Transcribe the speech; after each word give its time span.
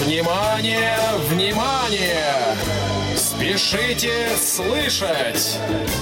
Внимание, 0.00 0.96
внимание! 1.28 2.56
Спешите 3.16 4.28
слышать! 4.36 5.58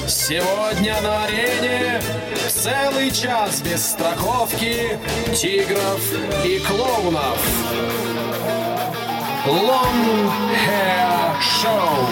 Сегодня 0.06 1.00
на 1.00 1.24
арене 1.24 2.02
целый 2.48 3.10
час 3.10 3.62
без 3.62 3.92
страховки 3.92 4.98
тигров 5.34 6.00
и 6.44 6.58
клоунов. 6.58 7.38
Long 9.46 10.30
Hair 10.66 11.36
Show. 11.40 12.06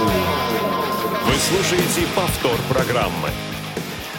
Вы 1.26 1.34
слушаете 1.34 2.06
повтор 2.16 2.56
программы. 2.70 3.28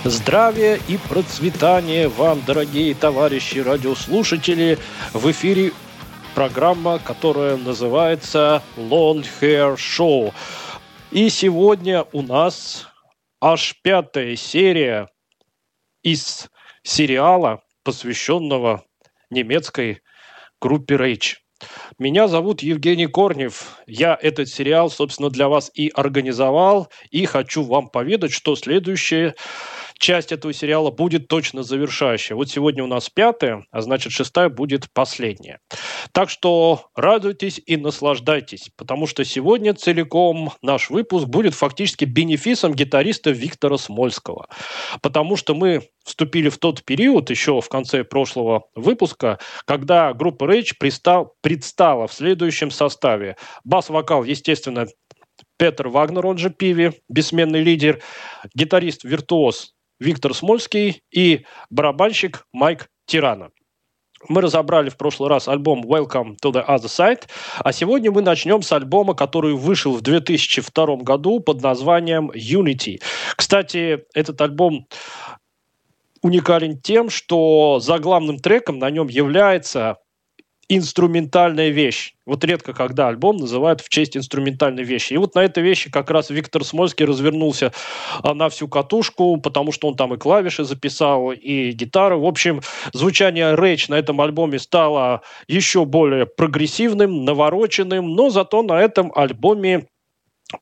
Здравия 0.04 0.80
и 0.88 0.98
процветания 0.98 2.10
вам, 2.10 2.44
дорогие 2.46 2.94
товарищи 2.94 3.58
радиослушатели! 3.58 4.78
В 5.14 5.32
эфире 5.32 5.72
программа, 6.36 7.00
которая 7.00 7.56
называется 7.56 8.62
Long 8.76 9.26
Hair 9.40 9.78
Show. 9.78 10.34
И 11.12 11.30
сегодня 11.30 12.06
у 12.12 12.22
нас 12.22 12.88
аж 13.42 13.74
пятая 13.82 14.36
серия 14.36 15.08
из 16.04 16.50
сериала, 16.84 17.64
посвященного 17.84 18.84
немецкой 19.30 20.02
группе 20.60 20.96
Rage. 20.96 21.36
Меня 21.98 22.28
зовут 22.28 22.62
Евгений 22.62 23.08
Корнев. 23.08 23.80
Я 23.88 24.20
этот 24.22 24.50
сериал, 24.50 24.90
собственно, 24.90 25.30
для 25.30 25.48
вас 25.48 25.72
и 25.74 25.90
организовал. 25.96 26.90
И 27.12 27.26
хочу 27.26 27.64
вам 27.64 27.88
поведать, 27.88 28.34
что 28.34 28.58
следующее 28.58 29.36
часть 29.98 30.32
этого 30.32 30.54
сериала 30.54 30.92
будет 30.92 31.28
точно 31.28 31.64
завершающая. 31.64 32.36
Вот 32.36 32.50
сегодня 32.50 32.84
у 32.84 32.88
нас 32.88 33.10
пятая, 33.10 33.66
а 33.72 33.82
значит 33.82 34.12
шестая 34.12 34.50
будет 34.50 34.92
последняя. 34.94 35.60
Так 36.12 36.30
что 36.30 36.88
радуйтесь 36.96 37.62
и 37.66 37.78
наслаждайтесь, 37.78 38.70
потому 38.78 39.08
что 39.08 39.24
сегодня 39.24 39.74
целиком 39.74 40.52
наш 40.62 40.90
выпуск 40.90 41.28
будет 41.28 41.54
фактически 41.54 42.06
бенефисом 42.06 42.74
гитариста 42.74 43.32
Виктора 43.32 43.78
Смольского. 43.78 44.48
Потому 45.02 45.36
что 45.36 45.56
мы 45.56 45.90
вступили 46.04 46.50
в 46.50 46.58
тот 46.58 46.84
период, 46.84 47.30
еще 47.30 47.60
в 47.60 47.70
конце 47.70 48.04
прошлого 48.04 48.66
выпуска, 48.76 49.40
когда 49.66 50.14
группа 50.14 50.46
Rage 50.46 50.74
пристал, 50.80 51.34
предстала 51.42 52.08
в 52.08 52.14
следующем 52.14 52.72
составе. 52.72 53.38
Бас-вокал, 53.64 54.24
естественно, 54.24 54.88
Петр 55.58 55.88
Вагнер, 55.88 56.26
он 56.26 56.38
же 56.38 56.50
Пиви, 56.50 56.94
бессменный 57.10 57.62
лидер, 57.62 58.02
гитарист-виртуоз 58.56 59.75
Виктор 60.00 60.34
Смольский 60.34 61.02
и 61.12 61.46
барабанщик 61.70 62.46
Майк 62.52 62.90
Тирана. 63.06 63.52
Мы 64.28 64.42
разобрали 64.42 64.90
в 64.90 64.98
прошлый 64.98 65.30
раз 65.30 65.48
альбом 65.48 65.84
Welcome 65.84 66.36
to 66.44 66.52
the 66.52 66.66
Other 66.68 66.86
Side, 66.88 67.24
а 67.60 67.72
сегодня 67.72 68.12
мы 68.12 68.22
начнем 68.22 68.62
с 68.62 68.72
альбома, 68.72 69.14
который 69.14 69.54
вышел 69.54 69.94
в 69.94 70.02
2002 70.02 70.98
году 70.98 71.40
под 71.40 71.62
названием 71.62 72.32
Unity. 72.32 73.02
Кстати, 73.36 74.06
этот 74.14 74.42
альбом 74.42 74.88
уникален 76.22 76.82
тем, 76.82 77.10
что 77.10 77.80
за 77.80 78.00
главным 78.00 78.40
треком 78.40 78.80
на 78.80 78.90
нем 78.90 79.08
является 79.08 79.98
инструментальная 80.70 81.70
вещь. 81.70 82.14
Вот 82.26 82.44
редко 82.44 82.74
когда 82.74 83.08
альбом 83.08 83.38
называют 83.38 83.82
в 83.82 83.90
честь 83.90 84.18
инструментальной 84.18 84.84
вещи. 84.84 85.14
И 85.14 85.18
вот 85.18 85.36
на 85.36 85.44
этой 85.44 85.62
вещи 85.62 85.92
как 85.92 86.10
раз 86.10 86.30
Виктор 86.32 86.64
Смольский 86.64 87.06
развернулся 87.06 87.72
а, 88.24 88.34
на 88.34 88.50
всю 88.50 88.68
катушку, 88.68 89.38
потому 89.38 89.72
что 89.72 89.88
он 89.88 89.96
там 89.96 90.14
и 90.14 90.18
клавиши 90.18 90.64
записал, 90.64 91.32
и 91.32 91.72
гитары. 91.72 92.18
В 92.18 92.26
общем, 92.26 92.62
звучание 92.94 93.54
Rage 93.56 93.86
на 93.90 93.96
этом 93.96 94.20
альбоме 94.22 94.58
стало 94.58 95.22
еще 95.48 95.86
более 95.86 96.26
прогрессивным, 96.26 97.26
навороченным, 97.26 98.14
но 98.16 98.30
зато 98.30 98.64
на 98.64 98.82
этом 98.82 99.12
альбоме 99.16 99.88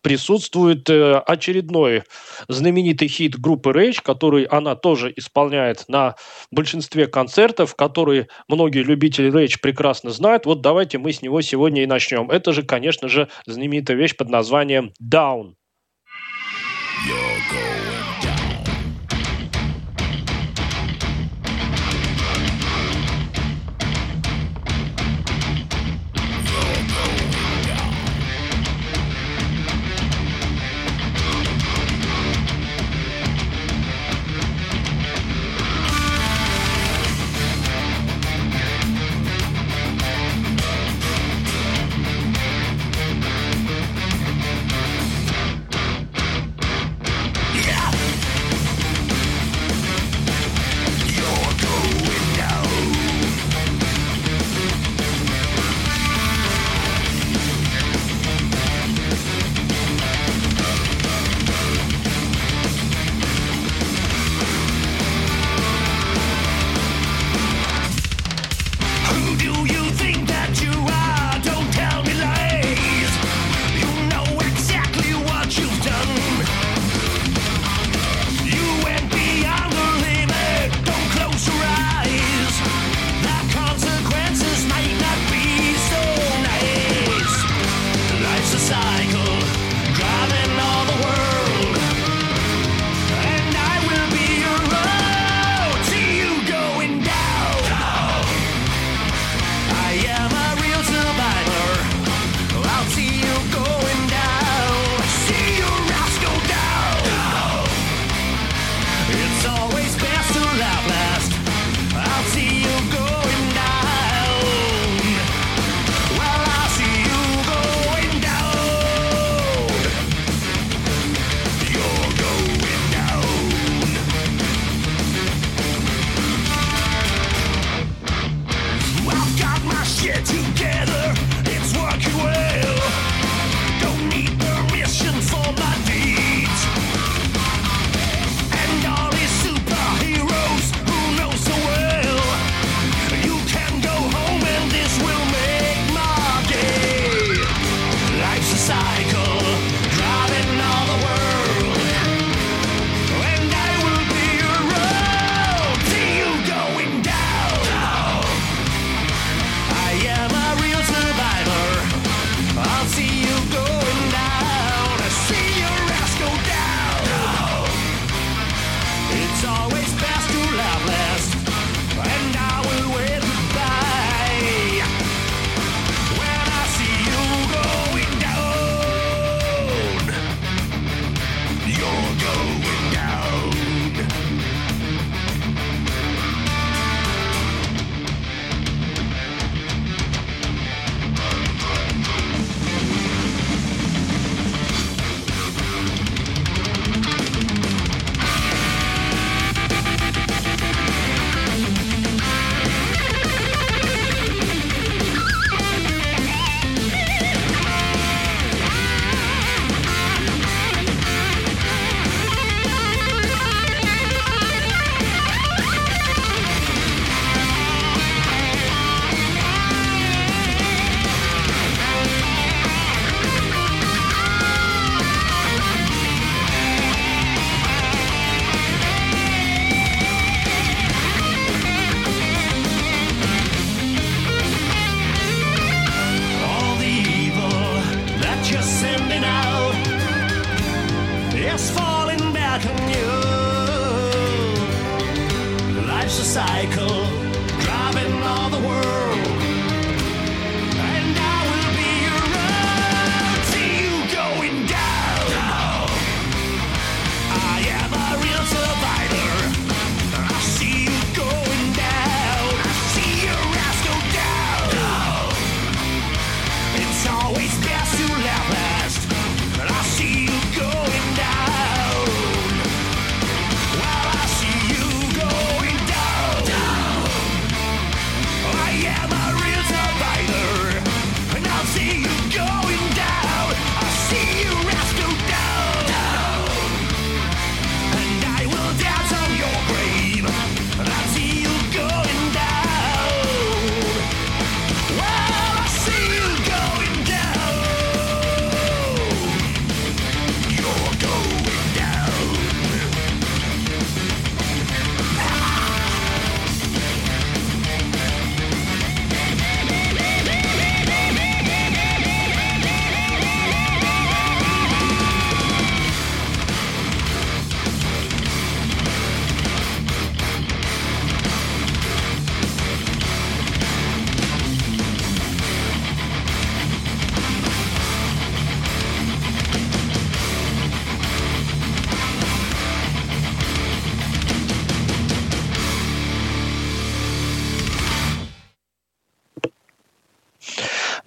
присутствует 0.02 0.90
э, 0.90 1.20
очередной 1.26 2.04
знаменитый 2.48 3.08
хит 3.08 3.40
группы 3.40 3.72
Rage, 3.72 4.02
который 4.04 4.44
она 4.46 4.76
тоже 4.76 5.14
исполняет 5.16 5.86
на 5.88 6.16
большинстве 6.52 7.08
концертов, 7.08 7.76
который 7.76 8.28
многие 8.48 8.84
любители 8.84 9.32
Rage 9.32 9.60
прекрасно 9.62 10.12
знают. 10.12 10.46
Вот 10.46 10.62
давайте 10.62 10.98
мы 10.98 11.12
с 11.12 11.22
него 11.22 11.42
сегодня 11.42 11.84
и 11.84 11.88
начнем. 11.88 12.30
Это 12.30 12.54
же, 12.54 12.64
конечно 12.64 13.08
же, 13.08 13.30
знаменитая 13.46 13.98
вещь 13.98 14.16
под 14.16 14.30
названием 14.30 14.94
Down. 15.02 15.54
You're 17.06 17.73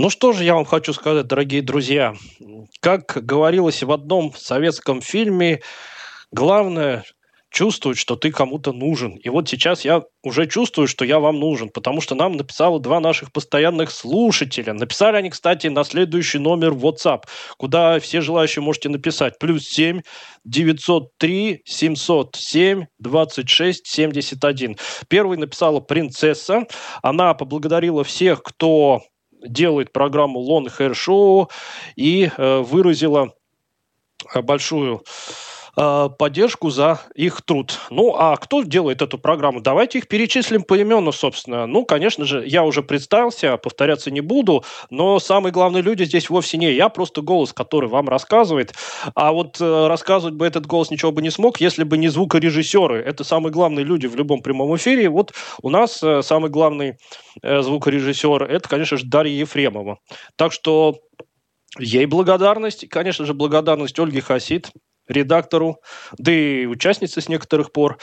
Ну 0.07 0.11
что 0.11 0.31
же 0.31 0.45
я 0.45 0.55
вам 0.55 0.65
хочу 0.65 0.93
сказать, 0.93 1.27
дорогие 1.27 1.63
друзья. 1.63 2.15
Как 2.79 3.19
говорилось 3.27 3.83
в 3.83 3.91
одном 3.91 4.33
советском 4.37 5.01
фильме, 5.01 5.63
главное 6.31 7.03
чувствовать, 7.51 7.99
что 7.99 8.15
ты 8.15 8.31
кому-то 8.31 8.73
нужен. 8.73 9.17
И 9.17 9.29
вот 9.31 9.49
сейчас 9.49 9.85
я 9.85 10.05
уже 10.23 10.47
чувствую, 10.47 10.87
что 10.87 11.05
я 11.05 11.19
вам 11.19 11.41
нужен, 11.41 11.71
потому 11.71 12.01
что 12.01 12.15
нам 12.15 12.35
написало 12.37 12.79
два 12.79 13.01
наших 13.01 13.33
постоянных 13.33 13.91
слушателя. 13.91 14.75
Написали 14.75 15.17
они, 15.17 15.31
кстати, 15.31 15.67
на 15.67 15.83
следующий 15.83 16.39
номер 16.39 16.71
WhatsApp, 16.71 17.25
куда 17.59 17.99
все 17.99 18.21
желающие 18.21 18.63
можете 18.63 18.89
написать. 18.89 19.41
Плюс 19.41 19.65
7 19.65 20.03
903 20.45 21.63
707 21.65 22.85
26 23.01 23.87
71. 23.89 24.77
Первый 25.09 25.37
написала 25.37 25.81
принцесса. 25.81 26.69
Она 27.03 27.35
поблагодарила 27.35 28.05
всех, 28.05 28.45
кто 28.45 29.03
делает 29.49 29.93
программу 29.93 30.41
Long 30.41 30.67
Hair 30.67 30.93
Show 30.93 31.51
и 31.97 32.31
э, 32.37 32.59
выразила 32.61 33.33
большую 34.35 35.03
э, 35.77 36.09
поддержку 36.19 36.71
за 36.71 37.01
их 37.15 37.43
труд. 37.43 37.79
Ну, 37.91 38.15
а 38.17 38.37
кто 38.37 38.63
делает 38.63 39.03
эту 39.03 39.19
программу? 39.19 39.61
Давайте 39.61 39.99
их 39.99 40.09
перечислим 40.09 40.63
поименно, 40.63 41.13
собственно. 41.13 41.67
Ну, 41.67 41.85
конечно 41.85 42.25
же, 42.25 42.45
я 42.47 42.65
уже 42.65 42.83
представился, 42.83 43.57
повторяться 43.57 44.11
не 44.11 44.21
буду, 44.21 44.65
но 44.91 45.19
самые 45.19 45.53
главные 45.53 45.83
люди 45.83 46.05
здесь 46.05 46.31
вовсе 46.31 46.59
не 46.59 46.73
я, 46.73 46.89
просто 46.89 47.23
голос, 47.23 47.53
который 47.53 47.89
вам 47.89 48.09
рассказывает. 48.09 48.75
А 49.15 49.33
вот 49.33 49.61
э, 49.61 49.87
рассказывать 49.87 50.35
бы 50.35 50.47
этот 50.47 50.67
голос 50.67 50.91
ничего 50.91 51.13
бы 51.13 51.23
не 51.23 51.31
смог, 51.31 51.61
если 51.61 51.85
бы 51.85 51.99
не 51.99 52.09
звукорежиссеры. 52.09 53.01
Это 53.01 53.25
самые 53.25 53.53
главные 53.53 53.85
люди 53.85 54.07
в 54.07 54.17
любом 54.17 54.43
прямом 54.43 54.75
эфире. 54.77 55.09
Вот 55.09 55.33
у 55.63 55.71
нас 55.71 56.03
э, 56.03 56.23
самый 56.23 56.51
главный 56.51 56.97
э, 57.43 57.63
звукорежиссер, 57.63 58.45
это, 58.45 58.69
конечно 58.69 58.97
же, 58.97 59.07
Дарья 59.07 59.39
Ефремова. 59.39 59.99
Так 60.37 60.53
что 60.53 60.97
ей 61.79 62.07
благодарность, 62.07 62.89
конечно 62.89 63.25
же, 63.25 63.35
благодарность 63.35 63.99
Ольге 63.99 64.21
Хасид, 64.21 64.71
редактору, 65.09 65.81
да 66.19 66.33
и 66.33 66.67
участнице 66.67 67.21
с 67.21 67.29
некоторых 67.29 67.73
пор. 67.73 67.99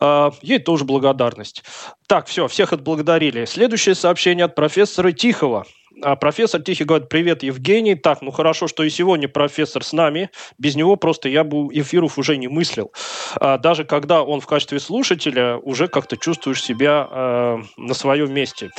А, 0.00 0.32
ей 0.42 0.58
тоже 0.58 0.84
благодарность. 0.84 1.64
Так, 2.06 2.26
все, 2.26 2.48
всех 2.48 2.72
отблагодарили. 2.72 3.44
Следующее 3.44 3.94
сообщение 3.94 4.44
от 4.44 4.54
профессора 4.54 5.12
Тихого. 5.12 5.66
А 6.02 6.16
профессор 6.16 6.62
Тихий 6.62 6.84
говорит, 6.84 7.08
привет, 7.08 7.42
Евгений. 7.42 7.94
Так, 7.94 8.22
ну 8.22 8.30
хорошо, 8.30 8.68
что 8.68 8.82
и 8.82 8.90
сегодня 8.90 9.28
профессор 9.28 9.84
с 9.84 9.92
нами. 9.92 10.30
Без 10.58 10.74
него 10.74 10.96
просто 10.96 11.28
я 11.28 11.44
бы 11.44 11.68
эфиров 11.72 12.18
уже 12.18 12.36
не 12.36 12.48
мыслил. 12.48 12.92
А, 13.36 13.58
даже 13.58 13.84
когда 13.84 14.22
он 14.22 14.40
в 14.40 14.46
качестве 14.46 14.80
слушателя, 14.80 15.56
уже 15.56 15.88
как-то 15.88 16.16
чувствуешь 16.16 16.62
себя 16.62 17.08
э, 17.10 17.58
на 17.76 17.94
своем 17.94 18.32
месте. 18.32 18.70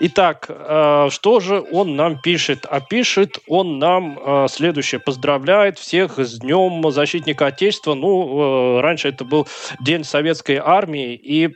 Итак, 0.00 0.46
э, 0.48 1.08
что 1.10 1.40
же 1.40 1.64
он 1.72 1.96
нам 1.96 2.20
пишет? 2.20 2.66
А 2.68 2.80
пишет 2.80 3.38
он 3.46 3.78
нам 3.78 4.18
э, 4.18 4.46
следующее. 4.48 5.00
Поздравляет 5.00 5.78
всех 5.78 6.18
с 6.18 6.38
Днем 6.38 6.90
Защитника 6.90 7.46
Отечества. 7.46 7.94
Ну, 7.94 8.78
э, 8.78 8.80
раньше 8.80 9.08
это 9.08 9.24
был 9.24 9.46
День 9.80 10.04
Советской 10.04 10.56
Армии, 10.56 11.14
и 11.14 11.50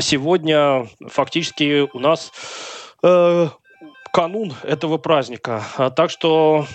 сегодня 0.00 0.88
фактически 1.08 1.88
у 1.92 1.98
нас 1.98 2.32
э, 3.02 3.48
канун 4.08 4.54
этого 4.62 4.98
праздника. 4.98 5.64
А, 5.76 5.90
так 5.90 6.10
что 6.10 6.66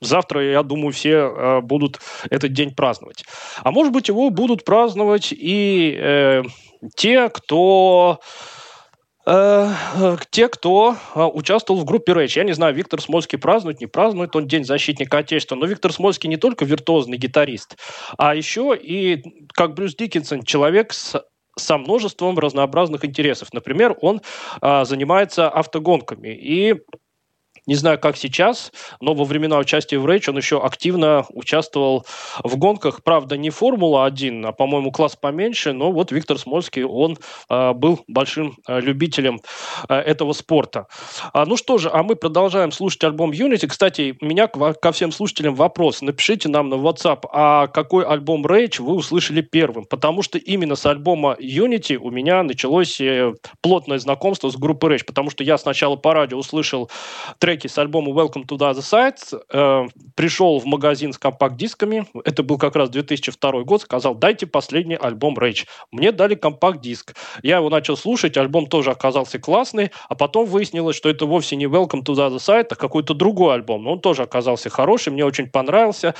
завтра, 0.00 0.44
я 0.44 0.62
думаю, 0.62 0.92
все 0.92 1.10
э, 1.10 1.60
будут 1.60 2.00
этот 2.30 2.52
день 2.52 2.74
праздновать. 2.74 3.24
А 3.62 3.70
может 3.70 3.92
быть, 3.92 4.08
его 4.08 4.30
будут 4.30 4.64
праздновать 4.64 5.32
и 5.32 5.96
э, 5.98 6.42
те, 6.96 7.28
кто 7.28 8.20
э, 9.26 9.70
те, 10.30 10.48
кто 10.48 10.96
участвовал 11.14 11.80
в 11.80 11.84
группе 11.84 12.12
Рэч. 12.12 12.36
Я 12.36 12.44
не 12.44 12.52
знаю, 12.52 12.74
Виктор 12.74 13.00
Смольский 13.00 13.38
празднует, 13.38 13.80
не 13.80 13.86
празднует 13.86 14.34
он 14.36 14.46
День 14.46 14.64
защитника 14.64 15.18
Отечества, 15.18 15.54
но 15.54 15.66
Виктор 15.66 15.92
Смольский 15.92 16.28
не 16.28 16.36
только 16.36 16.64
виртуозный 16.64 17.18
гитарист, 17.18 17.76
а 18.18 18.34
еще 18.34 18.76
и, 18.80 19.22
как 19.54 19.74
Брюс 19.74 19.94
Диккенсон, 19.94 20.42
человек 20.42 20.92
с 20.92 21.22
со 21.58 21.78
множеством 21.78 22.38
разнообразных 22.38 23.04
интересов. 23.04 23.52
Например, 23.52 23.96
он 24.00 24.22
а, 24.60 24.84
занимается 24.84 25.48
автогонками 25.48 26.28
и 26.28 26.80
не 27.66 27.76
знаю, 27.76 27.98
как 27.98 28.16
сейчас, 28.16 28.72
но 29.00 29.14
во 29.14 29.24
времена 29.24 29.56
участия 29.58 29.98
в 29.98 30.06
Рейч 30.06 30.28
он 30.28 30.36
еще 30.36 30.60
активно 30.60 31.24
участвовал 31.30 32.04
в 32.42 32.56
гонках. 32.56 33.04
Правда, 33.04 33.36
не 33.36 33.50
Формула-1, 33.50 34.48
а, 34.48 34.52
по-моему, 34.52 34.90
класс 34.90 35.14
поменьше, 35.14 35.72
но 35.72 35.92
вот 35.92 36.10
Виктор 36.10 36.38
Смольский, 36.38 36.82
он 36.82 37.18
э, 37.48 37.72
был 37.72 38.00
большим 38.08 38.56
э, 38.66 38.80
любителем 38.80 39.40
э, 39.88 39.94
этого 39.94 40.32
спорта. 40.32 40.88
А, 41.32 41.46
ну 41.46 41.56
что 41.56 41.78
же, 41.78 41.88
а 41.92 42.02
мы 42.02 42.16
продолжаем 42.16 42.72
слушать 42.72 43.04
альбом 43.04 43.30
Unity. 43.30 43.68
Кстати, 43.68 44.16
у 44.20 44.24
меня 44.24 44.48
к, 44.48 44.74
ко 44.74 44.92
всем 44.92 45.12
слушателям 45.12 45.54
вопрос. 45.54 46.02
Напишите 46.02 46.48
нам 46.48 46.68
на 46.68 46.74
WhatsApp, 46.74 47.20
а 47.32 47.68
какой 47.68 48.04
альбом 48.04 48.44
Rage 48.44 48.82
вы 48.82 48.94
услышали 48.94 49.40
первым? 49.40 49.84
Потому 49.84 50.22
что 50.22 50.36
именно 50.36 50.74
с 50.74 50.84
альбома 50.84 51.36
Unity 51.40 51.96
у 51.96 52.10
меня 52.10 52.42
началось 52.42 53.00
э, 53.00 53.34
плотное 53.60 53.98
знакомство 53.98 54.50
с 54.50 54.56
группой 54.56 54.94
Rage, 54.96 55.04
потому 55.04 55.30
что 55.30 55.44
я 55.44 55.58
сначала 55.58 55.94
по 55.94 56.12
радио 56.12 56.38
услышал 56.38 56.90
трек 57.38 57.51
треки 57.52 57.66
с 57.66 57.76
альбома 57.76 58.12
Welcome 58.12 58.46
to 58.46 58.56
the 58.56 58.78
Side, 58.78 59.42
э, 59.52 59.86
пришел 60.14 60.58
в 60.58 60.64
магазин 60.64 61.12
с 61.12 61.18
компакт-дисками, 61.18 62.06
это 62.24 62.42
был 62.42 62.56
как 62.56 62.76
раз 62.76 62.88
2002 62.88 63.64
год, 63.64 63.82
сказал, 63.82 64.14
дайте 64.14 64.46
последний 64.46 64.94
альбом 64.94 65.36
Rage. 65.36 65.66
Мне 65.90 66.12
дали 66.12 66.34
компакт-диск. 66.34 67.14
Я 67.42 67.58
его 67.58 67.68
начал 67.68 67.98
слушать, 67.98 68.38
альбом 68.38 68.66
тоже 68.68 68.90
оказался 68.90 69.38
классный, 69.38 69.90
а 70.08 70.14
потом 70.14 70.46
выяснилось, 70.46 70.96
что 70.96 71.10
это 71.10 71.26
вовсе 71.26 71.56
не 71.56 71.66
Welcome 71.66 72.02
to 72.04 72.14
the 72.14 72.36
Side, 72.36 72.68
а 72.70 72.74
какой-то 72.74 73.12
другой 73.12 73.54
альбом. 73.54 73.84
Но 73.84 73.92
он 73.92 74.00
тоже 74.00 74.22
оказался 74.22 74.70
хороший, 74.70 75.12
мне 75.12 75.26
очень 75.26 75.48
понравился. 75.50 76.14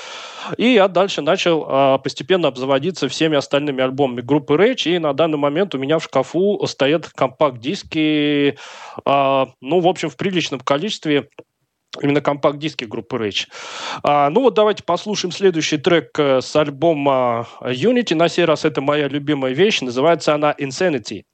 И 0.59 0.75
я 0.75 0.89
дальше 0.89 1.23
начал 1.23 1.67
э, 1.67 1.99
постепенно 2.05 2.49
обзаводиться 2.49 3.09
всеми 3.09 3.39
остальными 3.39 3.83
альбомами 3.83 4.21
группы 4.21 4.55
Rage, 4.55 4.97
и 4.97 4.99
на 4.99 5.15
данный 5.15 5.39
момент 5.39 5.75
у 5.75 5.79
меня 5.79 5.99
в 5.99 6.05
шкафу 6.05 6.61
стоят 6.67 7.09
компакт-диски, 7.09 8.59
э, 9.07 9.47
ну, 9.62 9.81
в 9.81 9.89
общем, 9.89 10.11
в 10.11 10.17
приличном 10.19 10.61
количестве 10.61 11.22
именно 12.00 12.21
компакт-диски 12.21 12.85
группы 12.85 13.17
Rage. 13.17 13.49
А, 14.02 14.31
ну 14.31 14.41
вот 14.41 14.55
давайте 14.55 14.83
послушаем 14.83 15.33
следующий 15.33 15.76
трек 15.76 16.19
э, 16.19 16.41
с 16.41 16.57
альбома 16.57 17.47
Unity. 17.61 18.14
На 18.14 18.29
сей 18.29 18.45
раз 18.45 18.64
это 18.64 18.81
моя 18.81 19.09
любимая 19.09 19.52
вещь. 19.52 19.81
Называется 19.83 20.35
она 20.35 20.55
Insanity. 20.59 21.25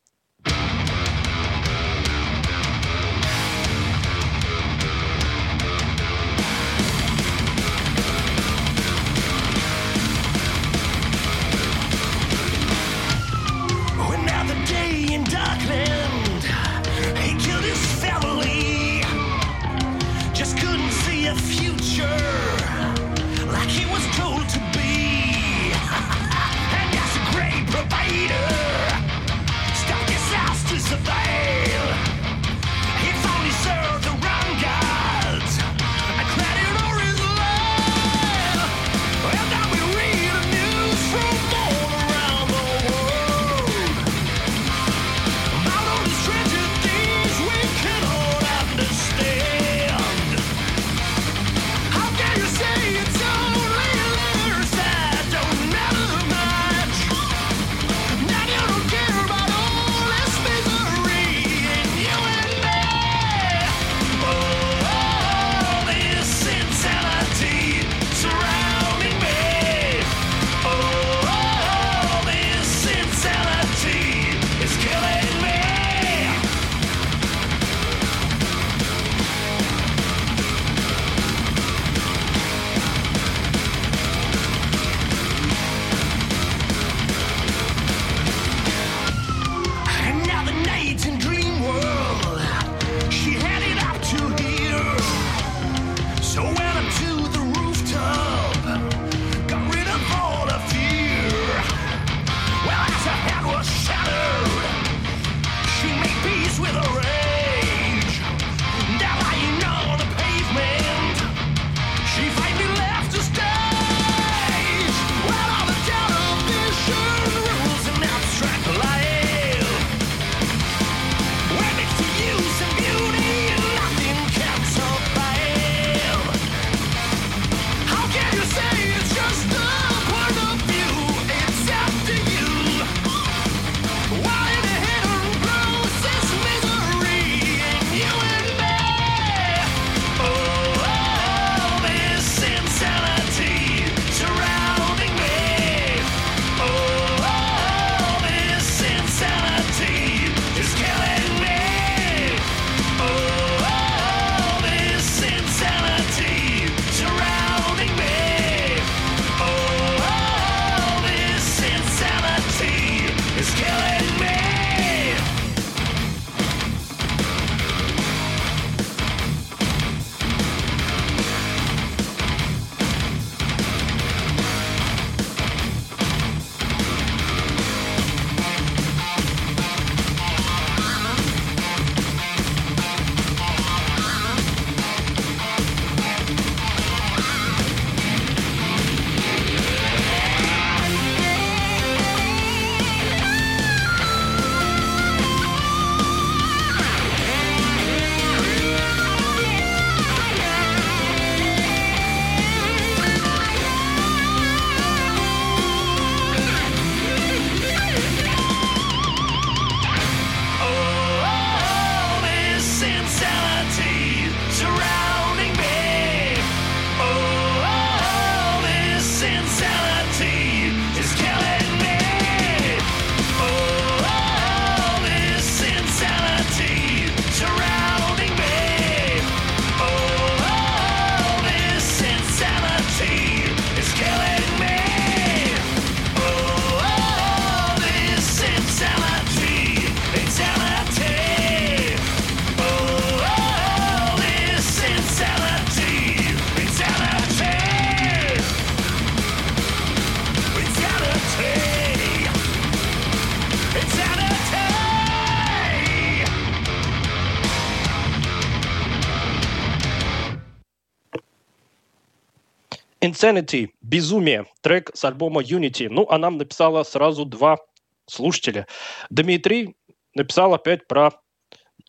Insanity, 263.18 263.70
Безумие, 263.82 264.46
трек 264.60 264.90
с 264.94 265.04
альбома 265.04 265.42
Unity. 265.42 265.88
Ну, 265.90 266.06
а 266.08 266.18
нам 266.18 266.36
написала 266.38 266.84
сразу 266.84 267.24
два 267.24 267.58
слушателя. 268.06 268.66
Дмитрий 269.10 269.74
написал 270.14 270.54
опять 270.54 270.86
про 270.86 271.10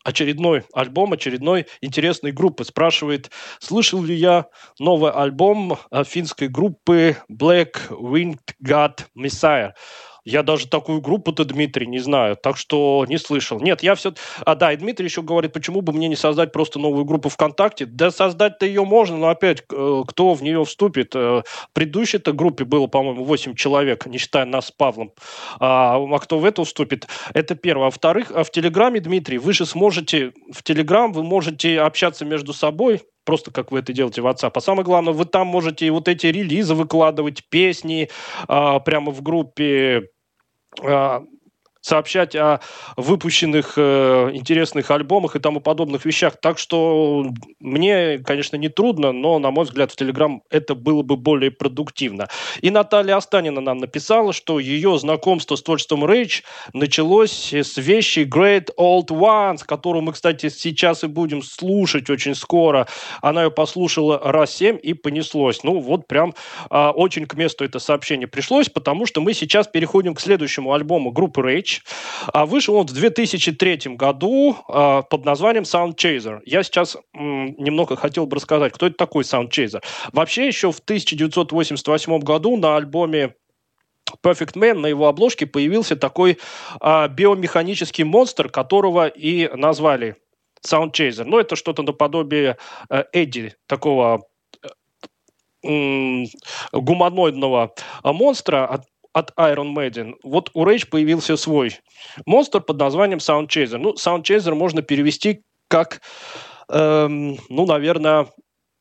очередной 0.04 0.64
альбом, 0.72 1.12
очередной 1.12 1.66
интересной 1.80 2.32
группы. 2.32 2.64
Спрашивает, 2.64 3.30
слышал 3.60 4.02
ли 4.02 4.14
я 4.14 4.46
новый 4.80 5.12
альбом 5.12 5.78
финской 6.04 6.48
группы 6.48 7.16
Black 7.30 7.74
Winged 7.90 8.54
God 8.64 9.06
Messiah. 9.16 9.72
Я 10.30 10.42
даже 10.42 10.68
такую 10.68 11.00
группу-то, 11.00 11.44
Дмитрий, 11.44 11.86
не 11.86 11.98
знаю, 11.98 12.36
так 12.36 12.56
что 12.56 13.04
не 13.08 13.18
слышал. 13.18 13.58
Нет, 13.60 13.82
я 13.82 13.96
все... 13.96 14.14
А, 14.44 14.54
да, 14.54 14.72
и 14.72 14.76
Дмитрий 14.76 15.06
еще 15.06 15.22
говорит, 15.22 15.52
почему 15.52 15.80
бы 15.80 15.92
мне 15.92 16.06
не 16.06 16.14
создать 16.16 16.52
просто 16.52 16.78
новую 16.78 17.04
группу 17.04 17.28
ВКонтакте? 17.28 17.84
Да 17.84 18.10
создать-то 18.10 18.64
ее 18.64 18.84
можно, 18.84 19.16
но 19.16 19.28
опять, 19.28 19.64
э, 19.72 20.02
кто 20.06 20.34
в 20.34 20.42
нее 20.42 20.64
вступит? 20.64 21.16
Э, 21.16 21.42
в 21.42 21.72
предыдущей-то 21.72 22.32
группе 22.32 22.64
было, 22.64 22.86
по-моему, 22.86 23.24
8 23.24 23.54
человек, 23.56 24.06
не 24.06 24.18
считая 24.18 24.44
нас 24.44 24.66
с 24.66 24.70
Павлом. 24.70 25.12
А, 25.58 25.96
а 25.96 26.18
кто 26.18 26.38
в 26.38 26.44
эту 26.44 26.62
вступит? 26.62 27.08
Это 27.34 27.56
первое. 27.56 27.86
А 27.86 27.86
во-вторых, 27.86 28.30
а 28.32 28.44
в 28.44 28.50
Телеграме, 28.50 29.00
Дмитрий, 29.00 29.38
вы 29.38 29.52
же 29.52 29.66
сможете... 29.66 30.32
В 30.52 30.62
Телеграм 30.62 31.12
вы 31.12 31.24
можете 31.24 31.80
общаться 31.80 32.24
между 32.24 32.52
собой, 32.52 33.00
просто 33.24 33.50
как 33.50 33.72
вы 33.72 33.80
это 33.80 33.92
делаете 33.92 34.22
в 34.22 34.26
WhatsApp. 34.26 34.52
А 34.54 34.60
самое 34.60 34.84
главное, 34.84 35.12
вы 35.12 35.24
там 35.24 35.46
можете 35.46 35.90
вот 35.90 36.08
эти 36.08 36.26
релизы 36.26 36.74
выкладывать, 36.74 37.44
песни 37.48 38.08
а, 38.48 38.80
прямо 38.80 39.12
в 39.12 39.22
группе, 39.22 40.08
uh, 40.78 41.20
сообщать 41.80 42.36
о 42.36 42.60
выпущенных 42.96 43.74
э, 43.76 44.30
интересных 44.32 44.90
альбомах 44.90 45.36
и 45.36 45.38
тому 45.38 45.60
подобных 45.60 46.04
вещах. 46.04 46.36
Так 46.40 46.58
что 46.58 47.26
мне, 47.58 48.18
конечно, 48.18 48.56
не 48.56 48.68
трудно, 48.68 49.12
но, 49.12 49.38
на 49.38 49.50
мой 49.50 49.64
взгляд, 49.64 49.90
в 49.90 49.96
Телеграм 49.96 50.42
это 50.50 50.74
было 50.74 51.02
бы 51.02 51.16
более 51.16 51.50
продуктивно. 51.50 52.28
И 52.60 52.70
Наталья 52.70 53.16
Останина 53.16 53.60
нам 53.60 53.78
написала, 53.78 54.32
что 54.32 54.58
ее 54.58 54.98
знакомство 54.98 55.56
с 55.56 55.62
творчеством 55.62 56.04
Rage 56.04 56.42
началось 56.72 57.52
с 57.52 57.76
вещи 57.76 58.20
Great 58.20 58.68
Old 58.78 59.08
Ones, 59.08 59.64
которую 59.64 60.02
мы, 60.02 60.12
кстати, 60.12 60.48
сейчас 60.48 61.04
и 61.04 61.06
будем 61.06 61.42
слушать 61.42 62.10
очень 62.10 62.34
скоро. 62.34 62.86
Она 63.22 63.44
ее 63.44 63.50
послушала 63.50 64.18
раз 64.22 64.54
семь 64.54 64.78
и 64.82 64.94
понеслось. 64.94 65.62
Ну, 65.64 65.80
вот 65.80 66.06
прям 66.06 66.34
э, 66.70 66.88
очень 66.88 67.26
к 67.26 67.34
месту 67.34 67.64
это 67.64 67.78
сообщение 67.78 68.26
пришлось, 68.26 68.68
потому 68.68 69.06
что 69.06 69.20
мы 69.20 69.34
сейчас 69.34 69.66
переходим 69.66 70.14
к 70.14 70.20
следующему 70.20 70.72
альбому 70.72 71.10
группы 71.10 71.40
Rage, 71.40 71.69
Rage. 71.70 71.82
А 72.32 72.46
вышел 72.46 72.76
он 72.76 72.86
в 72.86 72.92
2003 72.92 73.96
году 73.96 74.56
а, 74.68 75.02
под 75.02 75.24
названием 75.24 75.64
Sound 75.64 75.96
Chaser. 75.96 76.40
Я 76.44 76.62
сейчас 76.62 76.96
немного 77.12 77.96
хотел 77.96 78.26
бы 78.26 78.36
рассказать, 78.36 78.72
кто 78.72 78.86
это 78.86 78.96
такой 78.96 79.24
Sound 79.24 79.50
Chaser. 79.50 79.82
Вообще 80.12 80.46
еще 80.46 80.72
в 80.72 80.78
1988 80.78 82.18
году 82.20 82.56
на 82.56 82.76
альбоме 82.76 83.34
Perfect 84.24 84.54
Man 84.54 84.74
на 84.74 84.86
его 84.86 85.06
обложке 85.06 85.46
появился 85.46 85.96
такой 85.96 86.38
а, 86.80 87.08
биомеханический 87.08 88.04
монстр, 88.04 88.48
которого 88.48 89.06
и 89.06 89.48
назвали 89.54 90.16
Sound 90.66 90.92
Chaser. 90.92 91.24
Ну, 91.24 91.38
это 91.38 91.56
что-то 91.56 91.82
наподобие 91.82 92.56
э, 92.90 93.04
Эдди, 93.12 93.54
такого 93.66 94.22
гуманоидного 96.72 97.74
монстра, 98.02 98.82
от 99.12 99.32
Iron 99.36 99.74
Maiden. 99.74 100.14
Вот 100.22 100.50
у 100.54 100.64
Rage 100.64 100.88
появился 100.88 101.36
свой 101.36 101.78
монстр 102.26 102.60
под 102.60 102.78
названием 102.78 103.18
Sound 103.18 103.48
Chaser. 103.48 103.78
Ну, 103.78 103.94
Sound 103.94 104.22
Chaser 104.22 104.54
можно 104.54 104.82
перевести 104.82 105.42
как, 105.68 106.00
эм, 106.68 107.38
ну, 107.48 107.66
наверное, 107.66 108.26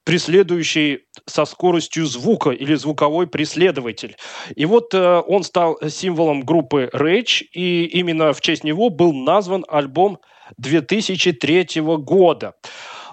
преследующий 0.10 1.02
со 1.28 1.46
скоростью 1.46 2.06
звука 2.06 2.50
или 2.50 2.74
звуковой 2.76 3.28
преследователь. 3.28 4.16
И 4.56 4.66
вот 4.66 4.94
э, 4.94 5.22
он 5.28 5.44
стал 5.44 5.78
символом 5.88 6.42
группы 6.42 6.90
Rage, 6.94 7.44
и 7.54 7.86
именно 7.86 8.34
в 8.34 8.42
честь 8.42 8.64
него 8.64 8.90
был 8.90 9.14
назван 9.14 9.66
альбом 9.68 10.18
2003 10.58 11.82
года. 11.82 12.56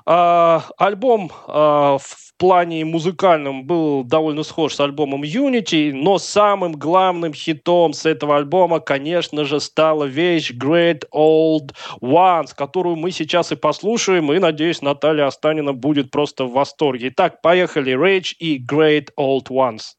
Э, 0.06 0.60
альбом 0.78 1.30
э, 1.46 1.98
плане 2.38 2.84
музыкальном 2.84 3.66
был 3.66 4.04
довольно 4.04 4.42
схож 4.42 4.74
с 4.74 4.80
альбомом 4.80 5.22
Unity, 5.22 5.92
но 5.92 6.18
самым 6.18 6.72
главным 6.72 7.32
хитом 7.32 7.92
с 7.92 8.06
этого 8.06 8.36
альбома, 8.36 8.80
конечно 8.80 9.44
же, 9.44 9.60
стала 9.60 10.04
вещь 10.04 10.52
Great 10.52 11.04
Old 11.14 11.74
Ones, 12.00 12.48
которую 12.56 12.96
мы 12.96 13.10
сейчас 13.10 13.52
и 13.52 13.56
послушаем, 13.56 14.32
и, 14.32 14.38
надеюсь, 14.38 14.82
Наталья 14.82 15.26
Останина 15.26 15.72
будет 15.72 16.10
просто 16.10 16.44
в 16.44 16.52
восторге. 16.52 17.08
Итак, 17.08 17.40
поехали. 17.42 17.94
Rage 17.94 18.34
и 18.38 18.62
Great 18.62 19.08
Old 19.18 19.48
Ones. 19.50 19.96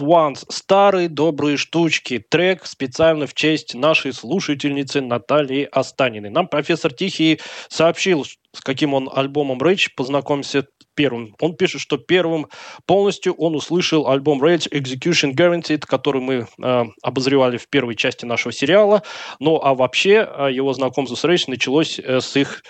Ones. 0.00 0.44
Старые 0.48 1.08
добрые 1.08 1.56
штучки. 1.56 2.24
Трек 2.28 2.66
специально 2.66 3.26
в 3.26 3.34
честь 3.34 3.74
нашей 3.74 4.12
слушательницы 4.12 5.00
Натальи 5.00 5.68
Останиной. 5.70 6.30
Нам 6.30 6.48
профессор 6.48 6.92
Тихий 6.92 7.40
сообщил, 7.68 8.24
с 8.24 8.60
каким 8.62 8.94
он 8.94 9.10
альбомом 9.12 9.58
Rage 9.58 9.88
познакомился 9.96 10.66
первым. 10.94 11.34
Он 11.40 11.54
пишет, 11.54 11.80
что 11.80 11.96
первым 11.96 12.48
полностью 12.86 13.34
он 13.34 13.54
услышал 13.54 14.08
альбом 14.08 14.42
Rage 14.42 14.68
Execution 14.70 15.32
Guaranteed, 15.34 15.86
который 15.86 16.20
мы 16.20 16.46
э, 16.62 16.84
обозревали 17.02 17.56
в 17.56 17.68
первой 17.68 17.94
части 17.94 18.24
нашего 18.24 18.52
сериала. 18.52 19.02
Ну, 19.38 19.60
а 19.62 19.74
вообще 19.74 20.28
э, 20.28 20.48
его 20.52 20.72
знакомство 20.72 21.14
с 21.14 21.24
Rage 21.24 21.44
началось 21.46 21.98
э, 21.98 22.20
с 22.20 22.36
их 22.36 22.62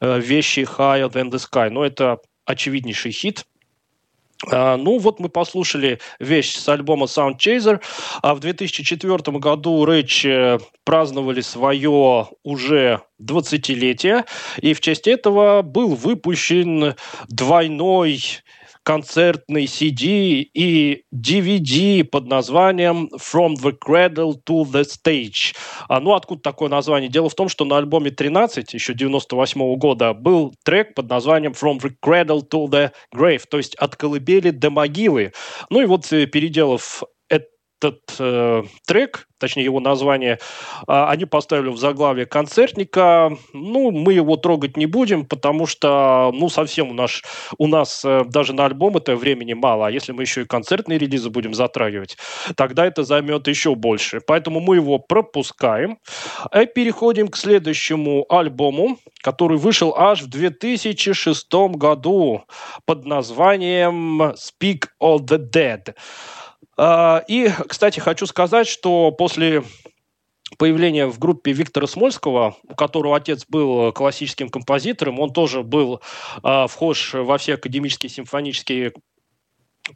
э, 0.00 0.20
вещи 0.20 0.60
Higher 0.60 1.10
Than 1.10 1.30
The 1.30 1.40
Sky. 1.40 1.70
Но 1.70 1.84
это 1.84 2.18
очевиднейший 2.44 3.12
хит. 3.12 3.44
А, 4.50 4.76
ну 4.76 4.98
вот 4.98 5.20
мы 5.20 5.28
послушали 5.28 5.98
вещь 6.18 6.54
с 6.54 6.68
альбома 6.68 7.06
Sound 7.06 7.38
Chaser. 7.38 7.80
А 8.22 8.34
в 8.34 8.40
2004 8.40 9.38
году 9.38 9.84
Рэч 9.84 10.24
э, 10.24 10.58
праздновали 10.84 11.40
свое 11.40 12.28
уже 12.42 13.00
20-летие. 13.20 14.24
И 14.60 14.74
в 14.74 14.80
честь 14.80 15.06
этого 15.06 15.62
был 15.62 15.94
выпущен 15.94 16.94
двойной 17.28 18.20
концертный 18.82 19.64
CD 19.64 20.48
и 20.54 21.04
DVD 21.14 22.04
под 22.04 22.26
названием 22.26 23.08
From 23.18 23.54
the 23.54 23.74
Cradle 23.78 24.34
to 24.46 24.64
the 24.64 24.84
Stage. 24.84 25.54
А, 25.88 26.00
ну, 26.00 26.14
откуда 26.14 26.42
такое 26.42 26.68
название? 26.68 27.08
Дело 27.08 27.28
в 27.28 27.34
том, 27.34 27.48
что 27.48 27.64
на 27.64 27.78
альбоме 27.78 28.10
13, 28.10 28.74
еще 28.74 28.94
98 28.94 29.60
-го 29.60 29.76
года, 29.76 30.12
был 30.14 30.54
трек 30.64 30.94
под 30.94 31.08
названием 31.08 31.52
From 31.52 31.80
the 31.80 31.92
Cradle 32.04 32.42
to 32.48 32.66
the 32.68 32.90
Grave, 33.14 33.42
то 33.48 33.58
есть 33.58 33.74
от 33.76 33.96
колыбели 33.96 34.50
до 34.50 34.70
могилы. 34.70 35.32
Ну 35.70 35.80
и 35.80 35.86
вот, 35.86 36.12
э, 36.12 36.26
переделав 36.26 37.02
этот 37.82 38.16
э, 38.18 38.62
трек, 38.86 39.28
точнее 39.38 39.64
его 39.64 39.80
название, 39.80 40.34
э, 40.34 40.38
они 40.86 41.24
поставили 41.24 41.68
в 41.68 41.76
заглавие 41.76 42.26
концертника. 42.26 43.36
Ну, 43.52 43.90
мы 43.90 44.12
его 44.12 44.36
трогать 44.36 44.76
не 44.76 44.86
будем, 44.86 45.26
потому 45.26 45.66
что, 45.66 46.30
ну, 46.32 46.48
совсем 46.48 46.90
у 46.90 46.94
нас, 46.94 47.22
у 47.58 47.66
нас 47.66 48.04
э, 48.04 48.24
даже 48.26 48.52
на 48.52 48.66
альбом 48.66 48.96
это 48.96 49.16
времени 49.16 49.52
мало. 49.52 49.88
А 49.88 49.90
если 49.90 50.12
мы 50.12 50.22
еще 50.22 50.42
и 50.42 50.46
концертные 50.46 50.98
релизы 50.98 51.30
будем 51.30 51.54
затрагивать, 51.54 52.16
тогда 52.56 52.86
это 52.86 53.02
займет 53.02 53.48
еще 53.48 53.74
больше. 53.74 54.20
Поэтому 54.26 54.60
мы 54.60 54.76
его 54.76 54.98
пропускаем. 54.98 55.98
И 56.54 56.66
переходим 56.66 57.28
к 57.28 57.36
следующему 57.36 58.26
альбому, 58.28 58.98
который 59.22 59.58
вышел 59.58 59.94
аж 59.96 60.22
в 60.22 60.28
2006 60.28 61.52
году 61.52 62.44
под 62.86 63.04
названием 63.04 64.22
Speak 64.22 64.86
of 65.00 65.20
the 65.26 65.38
Dead. 65.38 65.94
А, 66.84 67.22
и, 67.28 67.48
кстати, 67.68 68.00
хочу 68.00 68.26
сказать, 68.26 68.66
что 68.66 69.12
после 69.12 69.62
появления 70.58 71.06
в 71.06 71.16
группе 71.20 71.52
Виктора 71.52 71.86
Смольского, 71.86 72.56
у 72.68 72.74
которого 72.74 73.16
отец 73.16 73.46
был 73.48 73.92
классическим 73.92 74.48
композитором, 74.48 75.20
он 75.20 75.32
тоже 75.32 75.62
был 75.62 76.00
э, 76.42 76.66
вхож 76.68 77.14
во 77.14 77.38
все 77.38 77.54
академические 77.54 78.10
симфонические 78.10 78.94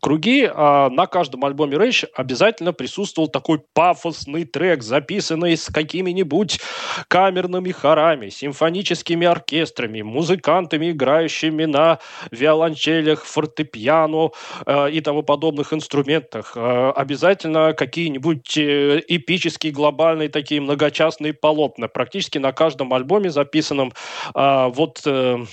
круги, 0.01 0.49
а 0.53 0.91
на 0.91 1.07
каждом 1.07 1.45
альбоме 1.45 1.77
Rage 1.77 2.07
обязательно 2.15 2.73
присутствовал 2.73 3.29
такой 3.29 3.63
пафосный 3.73 4.45
трек, 4.45 4.83
записанный 4.83 5.57
с 5.57 5.67
какими-нибудь 5.67 6.61
камерными 7.09 7.71
хорами, 7.71 8.29
симфоническими 8.29 9.27
оркестрами, 9.27 10.03
музыкантами, 10.03 10.91
играющими 10.91 11.65
на 11.65 11.99
виолончелях, 12.31 13.25
фортепиано 13.25 14.31
э, 14.67 14.91
и 14.91 15.01
тому 15.01 15.23
подобных 15.23 15.73
инструментах. 15.73 16.53
Э, 16.57 16.91
обязательно 16.91 17.73
какие-нибудь 17.73 18.57
э, 18.59 19.03
эпические, 19.07 19.73
глобальные 19.73 20.29
такие 20.29 20.61
многочастные 20.61 21.33
полотна. 21.33 21.89
Практически 21.89 22.39
на 22.39 22.53
каждом 22.53 22.93
альбоме 22.93 23.31
записанном 23.31 23.93
э, 24.35 24.69
вот... 24.69 25.03
Э, 25.07 25.45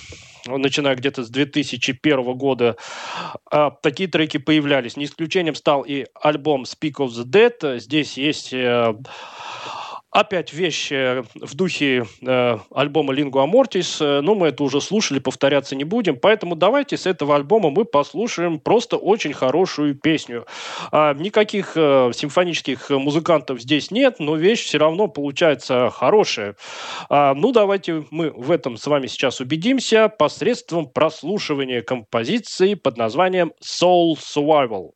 начиная 0.46 0.96
где-то 0.96 1.24
с 1.24 1.30
2001 1.30 2.34
года, 2.34 2.76
а, 3.50 3.72
такие 3.72 4.10
треки 4.10 4.38
появлялись. 4.38 4.98
Не 4.98 5.06
исключением 5.06 5.56
стал 5.56 5.84
и 5.84 6.06
альбом 6.22 6.64
Speak 6.64 6.96
of 6.98 7.10
the 7.10 7.24
Dead. 7.24 7.80
Здесь 7.80 8.18
есть 8.18 8.54
э, 8.54 8.94
Опять 10.14 10.54
вещь 10.54 10.92
э, 10.92 11.24
в 11.34 11.56
духе 11.56 12.06
э, 12.22 12.58
альбома 12.70 13.16
Lingua 13.16 13.50
Mortis, 13.52 13.98
э, 14.00 14.22
но 14.22 14.36
мы 14.36 14.50
это 14.50 14.64
уже 14.64 14.80
слушали, 14.80 15.18
повторяться 15.18 15.76
не 15.76 15.86
будем, 15.86 16.18
поэтому 16.18 16.56
давайте 16.56 16.98
с 16.98 17.08
этого 17.08 17.36
альбома 17.36 17.72
мы 17.72 17.84
послушаем 17.84 18.60
просто 18.60 18.98
очень 18.98 19.34
хорошую 19.34 19.96
песню. 19.96 20.46
А, 20.92 21.16
никаких 21.16 21.72
э, 21.76 22.12
симфонических 22.14 22.92
музыкантов 22.92 23.60
здесь 23.60 23.90
нет, 23.90 24.18
но 24.20 24.36
вещь 24.36 24.64
все 24.64 24.78
равно 24.78 25.08
получается 25.08 25.90
хорошая. 25.90 26.58
А, 27.10 27.34
ну, 27.34 27.52
давайте 27.52 28.06
мы 28.12 28.30
в 28.30 28.52
этом 28.52 28.78
с 28.78 28.86
вами 28.86 29.08
сейчас 29.08 29.40
убедимся 29.40 30.10
посредством 30.10 30.88
прослушивания 30.88 31.82
композиции 31.82 32.76
под 32.76 32.98
названием 32.98 33.54
Soul 33.64 34.14
Survival. 34.20 34.92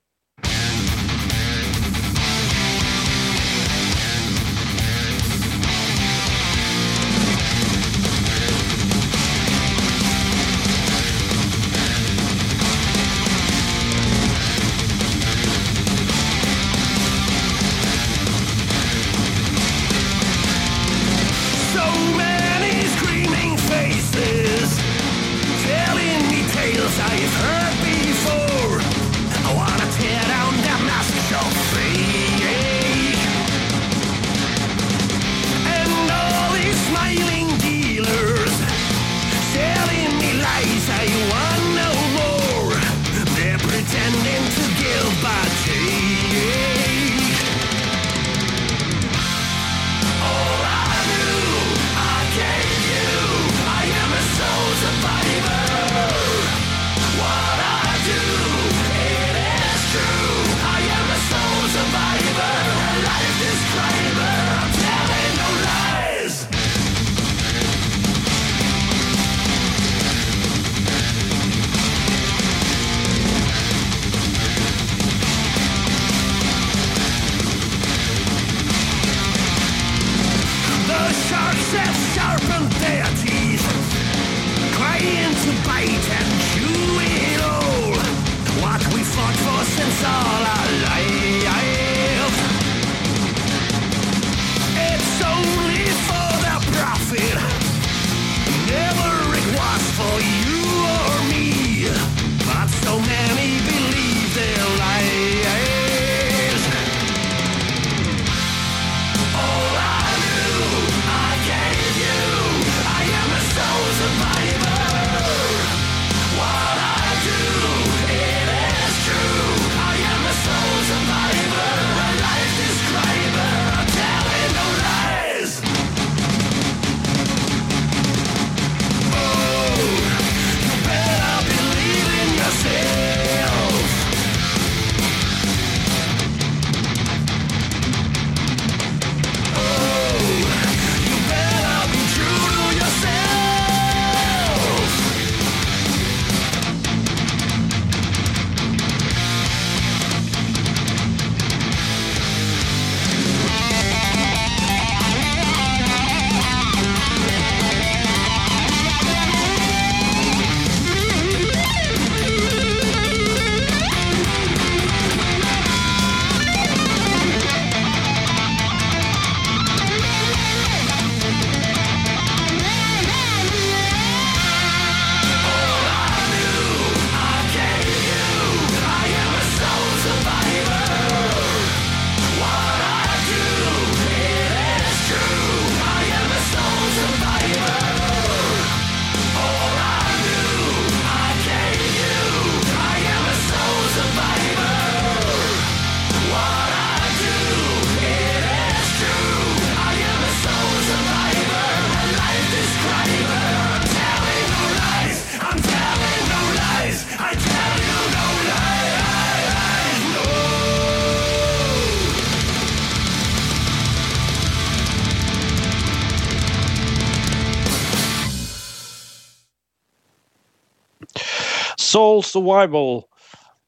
Survival, 222.37 223.03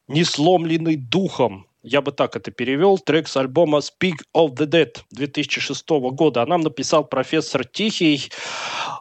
не 0.08 0.24
сломленный 0.24 0.96
духом. 0.96 1.68
Я 1.82 2.02
бы 2.02 2.12
так 2.12 2.36
это 2.36 2.52
перевел. 2.52 2.98
Трек 2.98 3.28
с 3.28 3.38
альбома 3.38 3.80
Speak 3.80 4.18
of 4.36 4.56
the 4.56 4.66
Dead 4.66 4.98
2006 5.12 5.90
года. 5.90 6.42
А 6.42 6.46
нам 6.46 6.62
написал 6.62 7.06
профессор 7.06 7.66
Тихий. 7.66 8.30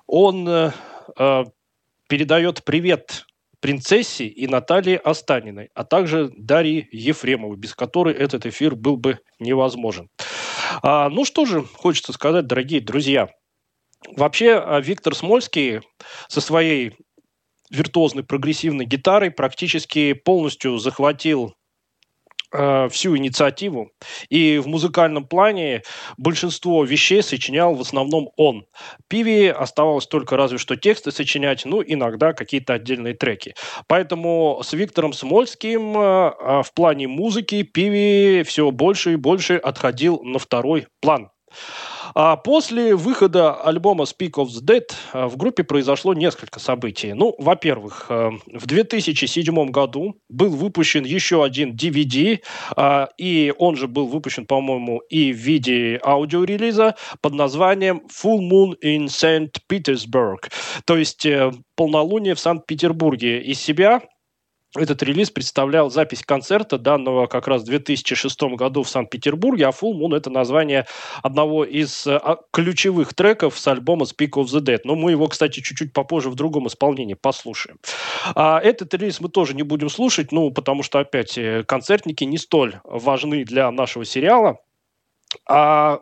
Он 0.06 0.48
э, 0.48 0.72
э, 1.18 1.44
передает 2.08 2.64
привет 2.64 3.26
принцессе 3.60 4.26
и 4.26 4.46
Наталье 4.46 4.98
Останиной, 4.98 5.70
а 5.74 5.84
также 5.84 6.30
Дарье 6.36 6.86
Ефремовой, 6.92 7.56
без 7.56 7.74
которой 7.74 8.14
этот 8.14 8.46
эфир 8.46 8.76
был 8.76 8.96
бы 8.96 9.18
невозможен. 9.40 10.08
А, 10.82 11.08
ну 11.08 11.24
что 11.24 11.44
же, 11.44 11.64
хочется 11.64 12.12
сказать, 12.12 12.46
дорогие 12.46 12.80
друзья. 12.80 13.28
Вообще, 14.16 14.54
а, 14.54 14.80
Виктор 14.80 15.14
Смольский 15.14 15.80
со 16.28 16.40
своей 16.40 16.94
виртуозной 17.70 18.24
прогрессивной 18.24 18.84
гитарой 18.84 19.30
практически 19.30 20.12
полностью 20.12 20.78
захватил 20.78 21.54
э, 22.52 22.88
всю 22.90 23.16
инициативу. 23.16 23.90
И 24.28 24.58
в 24.58 24.66
музыкальном 24.66 25.26
плане 25.26 25.82
большинство 26.16 26.84
вещей 26.84 27.22
сочинял 27.22 27.74
в 27.74 27.80
основном 27.80 28.30
он. 28.36 28.66
Пиви 29.08 29.48
оставалось 29.48 30.06
только 30.06 30.36
разве 30.36 30.58
что 30.58 30.76
тексты 30.76 31.10
сочинять, 31.10 31.64
ну, 31.64 31.82
иногда 31.86 32.32
какие-то 32.32 32.74
отдельные 32.74 33.14
треки. 33.14 33.54
Поэтому 33.86 34.60
с 34.62 34.72
Виктором 34.72 35.12
Смольским 35.12 35.96
э, 35.96 36.62
в 36.62 36.72
плане 36.74 37.08
музыки 37.08 37.62
Пиви 37.62 38.42
все 38.44 38.70
больше 38.70 39.14
и 39.14 39.16
больше 39.16 39.56
отходил 39.56 40.20
на 40.22 40.38
второй 40.38 40.86
план. 41.00 41.30
А 42.14 42.36
после 42.36 42.94
выхода 42.94 43.54
альбома 43.54 44.04
Speak 44.04 44.32
of 44.32 44.46
the 44.48 44.62
Dead 44.62 44.92
э, 45.12 45.26
в 45.26 45.36
группе 45.36 45.64
произошло 45.64 46.14
несколько 46.14 46.60
событий. 46.60 47.12
Ну, 47.12 47.34
во-первых, 47.38 48.06
э, 48.08 48.30
в 48.52 48.66
2007 48.66 49.70
году 49.70 50.16
был 50.28 50.50
выпущен 50.50 51.04
еще 51.04 51.44
один 51.44 51.74
DVD, 51.74 52.40
э, 52.76 53.06
и 53.18 53.52
он 53.58 53.76
же 53.76 53.88
был 53.88 54.06
выпущен, 54.06 54.46
по-моему, 54.46 54.98
и 55.10 55.32
в 55.32 55.36
виде 55.36 56.00
аудиорелиза 56.02 56.96
под 57.20 57.34
названием 57.34 58.02
Full 58.22 58.40
Moon 58.40 58.74
in 58.82 59.06
St. 59.06 59.52
Petersburg, 59.70 60.50
то 60.84 60.96
есть 60.96 61.26
полнолуние 61.76 62.34
в 62.34 62.40
Санкт-Петербурге. 62.40 63.40
Из 63.40 63.60
себя 63.60 64.02
этот 64.76 65.02
релиз 65.02 65.30
представлял 65.30 65.90
запись 65.90 66.22
концерта, 66.22 66.76
данного 66.78 67.26
как 67.26 67.48
раз 67.48 67.62
в 67.62 67.66
2006 67.66 68.42
году 68.56 68.82
в 68.82 68.88
Санкт-Петербурге, 68.88 69.66
а 69.66 69.70
Full 69.70 69.94
Moon– 69.94 70.14
это 70.16 70.28
название 70.28 70.86
одного 71.22 71.64
из 71.64 72.06
э, 72.06 72.16
а, 72.16 72.36
ключевых 72.52 73.14
треков 73.14 73.58
с 73.58 73.66
альбома 73.66 74.04
Speak 74.04 74.32
of 74.32 74.44
the 74.44 74.60
Dead. 74.60 74.80
Но 74.84 74.94
мы 74.94 75.12
его, 75.12 75.26
кстати, 75.28 75.60
чуть-чуть 75.60 75.94
попозже 75.94 76.28
в 76.28 76.34
другом 76.34 76.66
исполнении 76.66 77.14
послушаем. 77.14 77.78
А 78.34 78.60
этот 78.60 78.92
релиз 78.92 79.20
мы 79.20 79.30
тоже 79.30 79.54
не 79.54 79.62
будем 79.62 79.88
слушать, 79.88 80.32
ну, 80.32 80.50
потому 80.50 80.82
что, 80.82 80.98
опять, 80.98 81.38
э, 81.38 81.64
концертники 81.64 82.24
не 82.24 82.36
столь 82.36 82.80
важны 82.84 83.44
для 83.44 83.70
нашего 83.70 84.04
сериала. 84.04 84.58
А 85.46 86.00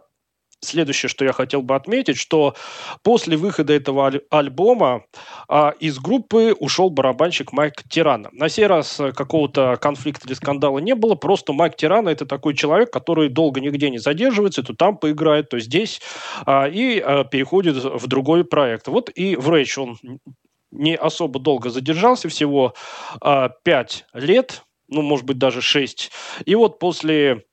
следующее, 0.61 1.09
что 1.09 1.25
я 1.25 1.33
хотел 1.33 1.63
бы 1.63 1.75
отметить, 1.75 2.17
что 2.17 2.55
после 3.03 3.37
выхода 3.37 3.73
этого 3.73 4.07
аль- 4.07 4.23
альбома 4.31 5.05
а, 5.49 5.75
из 5.81 5.99
группы 5.99 6.55
ушел 6.59 6.91
барабанщик 6.91 7.53
Майк 7.53 7.83
Тирана. 7.89 8.31
На 8.33 8.49
сей 8.49 8.67
раз 8.67 9.01
какого-то 9.15 9.77
конфликта 9.81 10.27
или 10.27 10.35
скандала 10.35 10.79
не 10.79 10.95
было, 10.95 11.15
просто 11.15 11.53
Майк 11.53 11.77
Тирана 11.77 12.09
это 12.09 12.27
такой 12.27 12.55
человек, 12.55 12.91
который 12.91 13.29
долго 13.29 13.61
нигде 13.61 13.91
не 13.91 13.99
задерживается, 13.99 14.63
то 14.63 14.75
там 14.75 14.97
поиграет, 14.97 15.51
то 15.51 15.59
здесь, 15.59 16.01
а, 16.45 16.67
и 16.67 16.99
а, 16.99 17.25
переходит 17.25 17.77
в 17.77 18.07
другой 18.07 18.45
проект. 18.45 18.89
Вот 18.89 19.11
и 19.11 19.37
в 19.37 19.49
Рэйч 19.51 19.79
он 19.79 19.99
не 20.71 20.97
особо 20.97 21.39
долго 21.39 21.71
задержался, 21.71 22.29
всего 22.29 22.75
а, 23.21 23.51
5 23.65 24.07
лет, 24.15 24.63
ну, 24.89 25.03
может 25.03 25.27
быть, 25.27 25.39
даже 25.39 25.63
6. 25.63 26.11
И 26.45 26.55
вот 26.55 26.79
после 26.79 27.45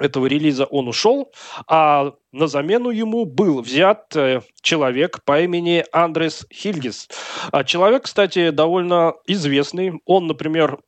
этого 0.00 0.26
релиза 0.26 0.64
он 0.64 0.88
ушел, 0.88 1.32
а 1.68 2.14
на 2.32 2.46
замену 2.46 2.90
ему 2.90 3.24
был 3.24 3.60
взят 3.62 4.14
э, 4.16 4.40
человек 4.60 5.22
по 5.24 5.40
имени 5.40 5.84
Андрес 5.92 6.46
Хильгис. 6.52 7.08
А 7.52 7.62
человек, 7.64 8.04
кстати, 8.04 8.50
довольно 8.50 9.14
известный. 9.26 10.00
Он, 10.04 10.26
например, 10.26 10.78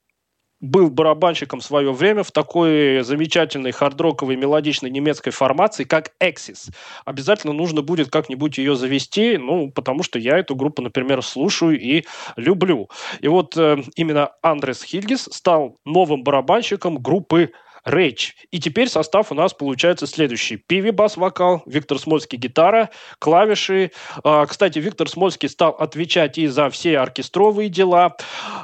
был 0.60 0.90
барабанщиком 0.90 1.60
в 1.60 1.64
свое 1.64 1.92
время 1.92 2.22
в 2.22 2.32
такой 2.32 3.02
замечательной 3.02 3.72
хардроковой 3.72 4.36
мелодичной 4.36 4.90
немецкой 4.90 5.30
формации, 5.30 5.84
как 5.84 6.12
Exis. 6.20 6.72
Обязательно 7.04 7.52
нужно 7.52 7.82
будет 7.82 8.10
как-нибудь 8.10 8.58
ее 8.58 8.74
завести, 8.74 9.36
ну, 9.36 9.70
потому 9.70 10.02
что 10.02 10.18
я 10.18 10.38
эту 10.38 10.56
группу, 10.56 10.82
например, 10.82 11.22
слушаю 11.22 11.78
и 11.78 12.04
люблю. 12.36 12.88
И 13.20 13.28
вот 13.28 13.56
э, 13.56 13.82
именно 13.96 14.30
Андрес 14.42 14.82
Хильгис 14.82 15.28
стал 15.30 15.76
новым 15.84 16.24
барабанщиком 16.24 16.96
группы 16.98 17.52
Рейч. 17.86 18.34
И 18.50 18.58
теперь 18.58 18.88
состав 18.88 19.30
у 19.30 19.36
нас 19.36 19.54
получается 19.54 20.08
следующий. 20.08 20.56
Пиви 20.56 20.90
бас-вокал, 20.90 21.62
Виктор 21.66 22.00
Смольский 22.00 22.36
гитара, 22.36 22.90
клавиши. 23.20 23.92
А, 24.24 24.44
кстати, 24.46 24.80
Виктор 24.80 25.08
Смольский 25.08 25.48
стал 25.48 25.70
отвечать 25.70 26.36
и 26.36 26.48
за 26.48 26.68
все 26.68 26.98
оркестровые 26.98 27.68
дела. 27.68 28.16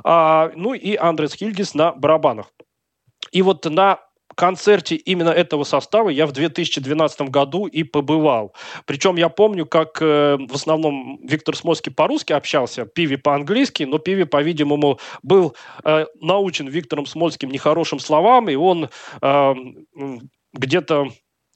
А, 0.02 0.50
ну 0.56 0.74
и 0.74 0.96
Андрес 0.96 1.34
Хильгис 1.34 1.74
на 1.74 1.92
барабанах. 1.92 2.52
И 3.30 3.42
вот 3.42 3.64
на 3.64 4.00
концерте 4.34 4.96
именно 4.96 5.30
этого 5.30 5.64
состава 5.64 6.08
я 6.08 6.26
в 6.26 6.32
2012 6.32 7.22
году 7.22 7.66
и 7.66 7.82
побывал. 7.82 8.54
Причем 8.86 9.16
я 9.16 9.28
помню, 9.28 9.66
как 9.66 10.00
э, 10.00 10.36
в 10.38 10.54
основном 10.54 11.18
Виктор 11.22 11.56
Смольский 11.56 11.92
по-русски 11.92 12.32
общался, 12.32 12.84
Пиви 12.84 13.16
по-английски, 13.16 13.84
но 13.84 13.98
Пиви, 13.98 14.24
по-видимому, 14.24 14.98
был 15.22 15.54
э, 15.84 16.06
научен 16.20 16.68
Виктором 16.68 17.06
Смольским 17.06 17.50
нехорошим 17.50 17.98
словам, 17.98 18.48
и 18.48 18.54
он 18.54 18.88
э, 19.20 19.54
где-то 20.52 21.08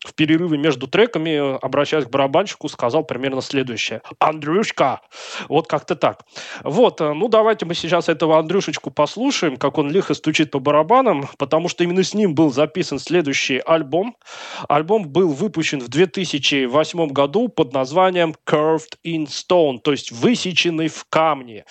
в 0.07 0.15
перерыве 0.15 0.59
между 0.59 0.87
треками, 0.87 1.57
обращаясь 1.63 2.05
к 2.05 2.11
барабанщику, 2.11 2.69
сказал 2.69 3.05
примерно 3.05 3.43
следующее. 3.43 4.03
«Андрюшка!» 4.19 5.01
Вот 5.49 5.67
как-то 5.67 5.97
так. 5.97 6.21
Вот, 6.63 7.01
э, 7.01 7.13
ну 7.13 7.29
давайте 7.29 7.67
мы 7.67 7.75
сейчас 7.75 8.09
этого 8.09 8.39
Андрюшечку 8.39 8.91
послушаем, 8.91 9.57
как 9.57 9.79
он 9.79 9.91
лихо 9.91 10.15
стучит 10.15 10.51
по 10.51 10.59
барабанам, 10.59 11.29
потому 11.39 11.69
что 11.69 11.85
именно 11.85 12.03
с 12.03 12.15
ним 12.15 12.35
был 12.35 12.53
записан 12.53 12.99
следующий 12.99 13.59
альбом. 13.59 14.17
Альбом 14.69 15.09
был 15.09 15.33
выпущен 15.33 15.81
в 15.81 15.89
2008 15.89 17.09
году 17.09 17.49
под 17.49 17.73
названием 17.73 18.35
«Curved 18.49 18.97
in 19.05 19.27
Stone», 19.27 19.79
то 19.81 19.93
есть 19.93 20.13
«Высеченный 20.13 20.89
в 20.89 21.05
камне». 21.09 21.65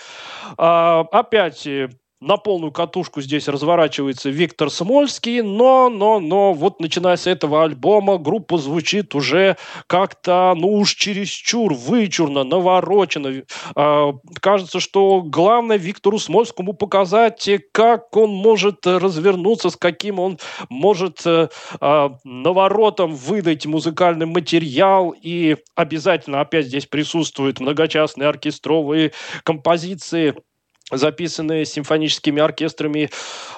А, 0.58 1.06
опять 1.12 1.66
э, 1.68 1.90
на 2.26 2.38
полную 2.38 2.72
катушку 2.72 3.22
здесь 3.22 3.48
разворачивается 3.48 4.32
Виктор 4.32 4.72
Смольский, 4.72 5.42
но, 5.42 5.90
но, 5.90 6.20
но 6.20 6.54
вот 6.54 6.80
начиная 6.80 7.18
с 7.18 7.28
этого 7.28 7.64
альбома 7.64 8.18
группа 8.18 8.58
звучит 8.58 9.14
уже 9.14 9.58
как-то, 9.86 10.56
ну 10.58 10.74
уж 10.74 10.96
чересчур 10.96 11.76
вычурно, 11.76 12.44
наворочено. 12.44 13.44
Э, 13.76 14.14
кажется, 14.42 14.80
что 14.80 15.22
главное 15.22 15.78
Виктору 15.78 16.18
Смольскому 16.18 16.74
показать, 16.74 17.48
как 17.72 18.18
он 18.18 18.32
может 18.32 18.88
развернуться, 18.88 19.70
с 19.70 19.76
каким 19.76 20.20
он 20.20 20.40
может 20.68 21.22
э, 21.28 21.50
э, 21.80 22.10
наворотом 22.24 23.14
выдать 23.14 23.68
музыкальный 23.68 24.26
материал, 24.26 25.14
и 25.22 25.58
обязательно 25.76 26.42
опять 26.42 26.66
здесь 26.66 26.88
присутствуют 26.88 27.60
многочастные 27.60 28.28
оркестровые 28.28 29.12
композиции– 29.44 30.34
записанные 30.92 31.66
симфоническими 31.66 32.42
оркестрами, 32.42 33.10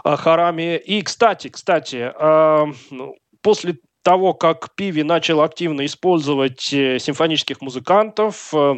а, 0.04 0.16
хорами. 0.16 0.78
И, 0.78 1.02
кстати, 1.02 1.50
кстати, 1.50 2.12
а, 2.16 2.66
ну, 2.90 3.16
после 3.42 3.78
того, 4.04 4.34
как 4.34 4.74
Пиви 4.76 5.04
начал 5.04 5.42
активно 5.42 5.86
использовать 5.86 6.72
э, 6.72 6.98
симфонических 6.98 7.60
музыкантов, 7.60 8.54
э, 8.54 8.76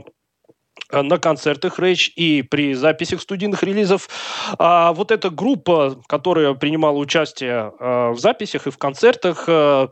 на 0.91 1.17
концертах 1.17 1.79
речь 1.79 2.11
и 2.15 2.41
при 2.41 2.73
записях 2.73 3.21
студийных 3.21 3.63
релизов. 3.63 4.09
А 4.57 4.93
вот 4.93 5.11
эта 5.11 5.29
группа, 5.29 6.01
которая 6.07 6.53
принимала 6.53 6.97
участие 6.97 7.71
э, 7.79 8.09
в 8.11 8.19
записях 8.19 8.67
и 8.67 8.71
в 8.71 8.77
концертах, 8.77 9.45
э, 9.47 9.87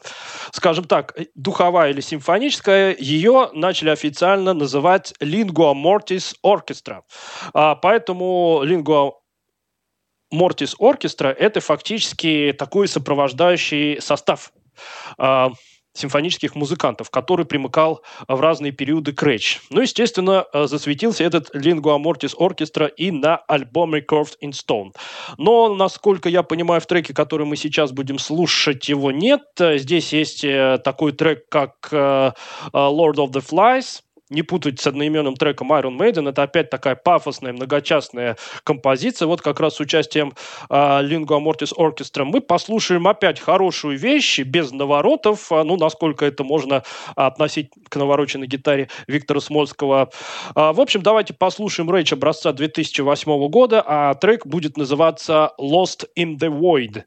скажем 0.52 0.86
так, 0.86 1.16
духовая 1.36 1.92
или 1.92 2.02
симфоническая, 2.02 2.96
ее 2.98 3.50
начали 3.54 3.90
официально 3.90 4.54
называть 4.54 5.14
Lingua 5.22 5.74
Mortis 5.74 6.34
Orchestra. 6.46 7.02
А, 7.54 7.76
поэтому 7.76 8.62
Lingua 8.64 9.12
Mortis 10.34 10.76
Orchestra– 10.80 11.30
это 11.40 11.60
фактически 11.62 12.56
такой 12.58 12.88
сопровождающий 12.88 14.02
состав 14.02 14.52
а, 15.18 15.52
симфонических 15.98 16.56
музыкантов, 16.56 17.10
который 17.10 17.46
примыкал 17.46 18.04
в 18.28 18.40
разные 18.40 18.72
периоды 18.72 19.14
к 19.14 19.22
Рэч. 19.24 19.62
Ну, 19.70 19.82
естественно, 19.82 20.46
э, 20.54 20.68
засветился 20.68 21.24
этот 21.24 21.56
Lingua 21.56 22.02
Mortis 22.02 22.36
Orchestra 22.38 22.88
и 22.88 23.12
на 23.12 23.38
альбоме 23.38 24.00
Curved 24.00 24.36
in 24.44 24.52
Stone. 24.52 24.92
Но, 25.38 25.74
насколько 25.74 26.30
я 26.30 26.44
понимаю, 26.44 26.82
в 26.82 26.86
треке, 26.86 27.14
который 27.14 27.46
мы 27.46 27.56
сейчас 27.56 27.92
будем 27.92 28.20
слушать, 28.20 28.90
его 28.90 29.12
нет. 29.12 29.42
Здесь 29.60 30.14
есть 30.14 30.44
э, 30.44 30.80
такой 30.84 31.12
трек, 31.12 31.50
как 31.50 31.90
э, 31.92 32.32
Lord 32.74 33.16
of 33.16 33.32
the 33.32 33.44
Flies, 33.44 34.02
не 34.30 34.42
путать 34.42 34.80
с 34.80 34.88
одноименным 34.88 35.36
треком 35.36 35.72
Iron 35.74 35.98
Maiden. 35.98 36.30
Это 36.30 36.44
опять 36.44 36.70
такая 36.70 36.96
пафосная, 36.96 37.54
многочастная 37.54 38.38
композиция. 38.64 39.28
Вот 39.28 39.42
как 39.42 39.60
раз 39.60 39.76
с 39.76 39.80
участием 39.80 40.34
э, 40.70 40.74
Lingua 40.74 41.42
Mortis 41.42 41.74
Orchestra 41.78 42.24
мы 42.26 42.42
послушаем 42.42 43.08
опять 43.08 43.40
хорошую 43.40 43.98
вещь, 43.98 44.40
без 44.40 44.72
наворотов. 44.72 45.52
А, 45.52 45.64
ну, 45.64 45.78
насколько 45.78 46.26
это 46.26 46.44
можно 46.44 46.84
относить 47.16 47.72
к 47.90 47.96
навороченной 47.96 48.48
гитаре 48.48 48.90
Виктора 49.08 49.40
Смольского. 49.40 50.10
А, 50.56 50.74
в 50.74 50.82
общем, 50.82 51.02
давайте 51.02 51.34
послушаем 51.34 51.90
Рэйч 51.90 52.14
образца 52.14 52.52
2008 52.52 53.48
года, 53.50 53.84
а 53.86 54.14
трек 54.16 54.46
будет 54.46 54.78
называться 54.78 55.54
Lost 55.60 56.06
in 56.18 56.38
the 56.38 56.50
Void. 56.50 57.04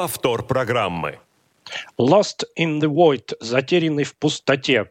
Повтор 0.00 0.42
программы. 0.44 1.18
Lost 1.98 2.46
in 2.58 2.80
the 2.80 2.88
Void, 2.88 3.34
затерянный 3.38 4.04
в 4.04 4.16
пустоте. 4.16 4.90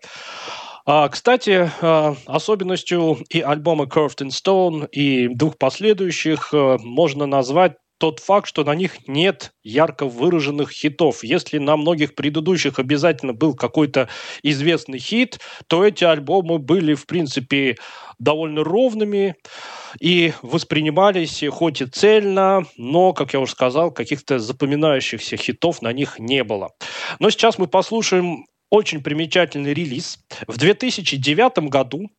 А, 0.85 1.09
кстати, 1.09 1.71
а, 1.81 2.15
особенностью 2.27 3.17
и 3.27 3.41
альбома 3.41 3.85
Curved 3.85 4.21
in 4.21 4.27
Stone, 4.27 4.87
и 4.89 5.27
двух 5.29 5.57
последующих 5.57 6.53
а, 6.53 6.77
можно 6.77 7.25
назвать 7.25 7.77
тот 7.99 8.19
факт, 8.19 8.47
что 8.47 8.63
на 8.63 8.73
них 8.73 9.07
нет 9.07 9.53
ярко 9.61 10.05
выраженных 10.05 10.71
хитов. 10.71 11.23
Если 11.23 11.57
на 11.57 11.77
многих 11.77 12.15
предыдущих 12.15 12.79
обязательно 12.79 13.33
был 13.33 13.53
какой-то 13.53 14.09
известный 14.41 14.99
хит, 14.99 15.39
то 15.67 15.85
эти 15.85 16.05
альбомы 16.05 16.57
были, 16.57 16.93
в 16.95 17.05
принципе, 17.05 17.77
довольно 18.17 18.63
ровными 18.63 19.35
и 19.99 20.33
воспринимались 20.41 21.43
хоть 21.49 21.81
и 21.81 21.85
цельно, 21.85 22.65
но, 22.77 23.13
как 23.13 23.33
я 23.33 23.39
уже 23.39 23.51
сказал, 23.51 23.91
каких-то 23.91 24.39
запоминающихся 24.39 25.37
хитов 25.37 25.81
на 25.81 25.91
них 25.91 26.19
не 26.19 26.43
было. 26.43 26.71
Но 27.19 27.29
сейчас 27.29 27.57
мы 27.57 27.67
послушаем 27.67 28.45
очень 28.69 29.01
примечательный 29.01 29.73
релиз. 29.73 30.19
В 30.47 30.57
2009 30.57 31.69
году 31.69 32.09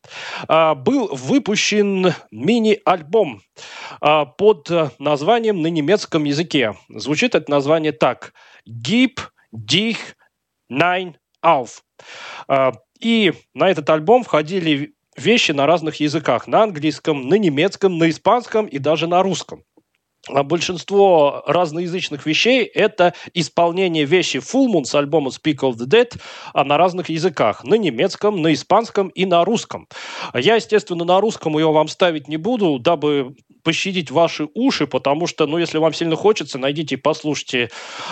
а, 0.47 0.75
был 0.75 1.07
выпущен 1.11 2.13
мини-альбом 2.31 3.41
а, 3.99 4.25
под 4.25 4.69
названием 4.99 5.61
на 5.61 5.67
немецком 5.67 6.25
языке. 6.25 6.75
Звучит 6.89 7.35
это 7.35 7.49
название 7.49 7.91
так. 7.91 8.33
«Gib 8.67 9.19
dich 9.53 9.97
nein 10.71 11.15
auf». 11.43 11.81
А, 12.47 12.73
и 12.99 13.33
на 13.53 13.69
этот 13.69 13.89
альбом 13.89 14.23
входили 14.23 14.93
вещи 15.17 15.51
на 15.51 15.65
разных 15.65 15.99
языках. 15.99 16.47
На 16.47 16.63
английском, 16.63 17.27
на 17.27 17.35
немецком, 17.35 17.97
на 17.97 18.09
испанском 18.09 18.65
и 18.65 18.77
даже 18.77 19.07
на 19.07 19.23
русском. 19.23 19.63
А 20.27 20.43
большинство 20.43 21.43
разноязычных 21.47 22.27
вещей– 22.27 22.63
это 22.75 23.15
исполнение 23.33 24.05
вещи 24.05 24.37
Full 24.37 24.67
Moon 24.67 24.83
с 24.83 24.93
альбома 24.93 25.29
Speak 25.29 25.59
of 25.61 25.77
the 25.77 25.87
Dead 25.87 26.15
а 26.53 26.63
на 26.63 26.77
разных 26.77 27.09
языках. 27.09 27.63
На 27.63 27.73
немецком, 27.73 28.41
на 28.41 28.53
испанском 28.53 29.07
и 29.09 29.25
на 29.25 29.43
русском. 29.43 29.87
Я, 30.35 30.55
естественно, 30.55 31.05
на 31.05 31.19
русском 31.19 31.57
ее 31.57 31.71
вам 31.71 31.87
ставить 31.87 32.27
не 32.27 32.37
буду, 32.37 32.77
дабы 32.77 33.35
пощадить 33.63 34.11
ваши 34.11 34.47
уши, 34.53 34.87
потому 34.87 35.27
что, 35.27 35.45
ну, 35.45 35.57
если 35.57 35.77
вам 35.77 35.93
сильно 35.93 36.15
хочется, 36.15 36.57
найдите 36.57 36.95
и 36.95 36.97
послушайте 36.97 37.69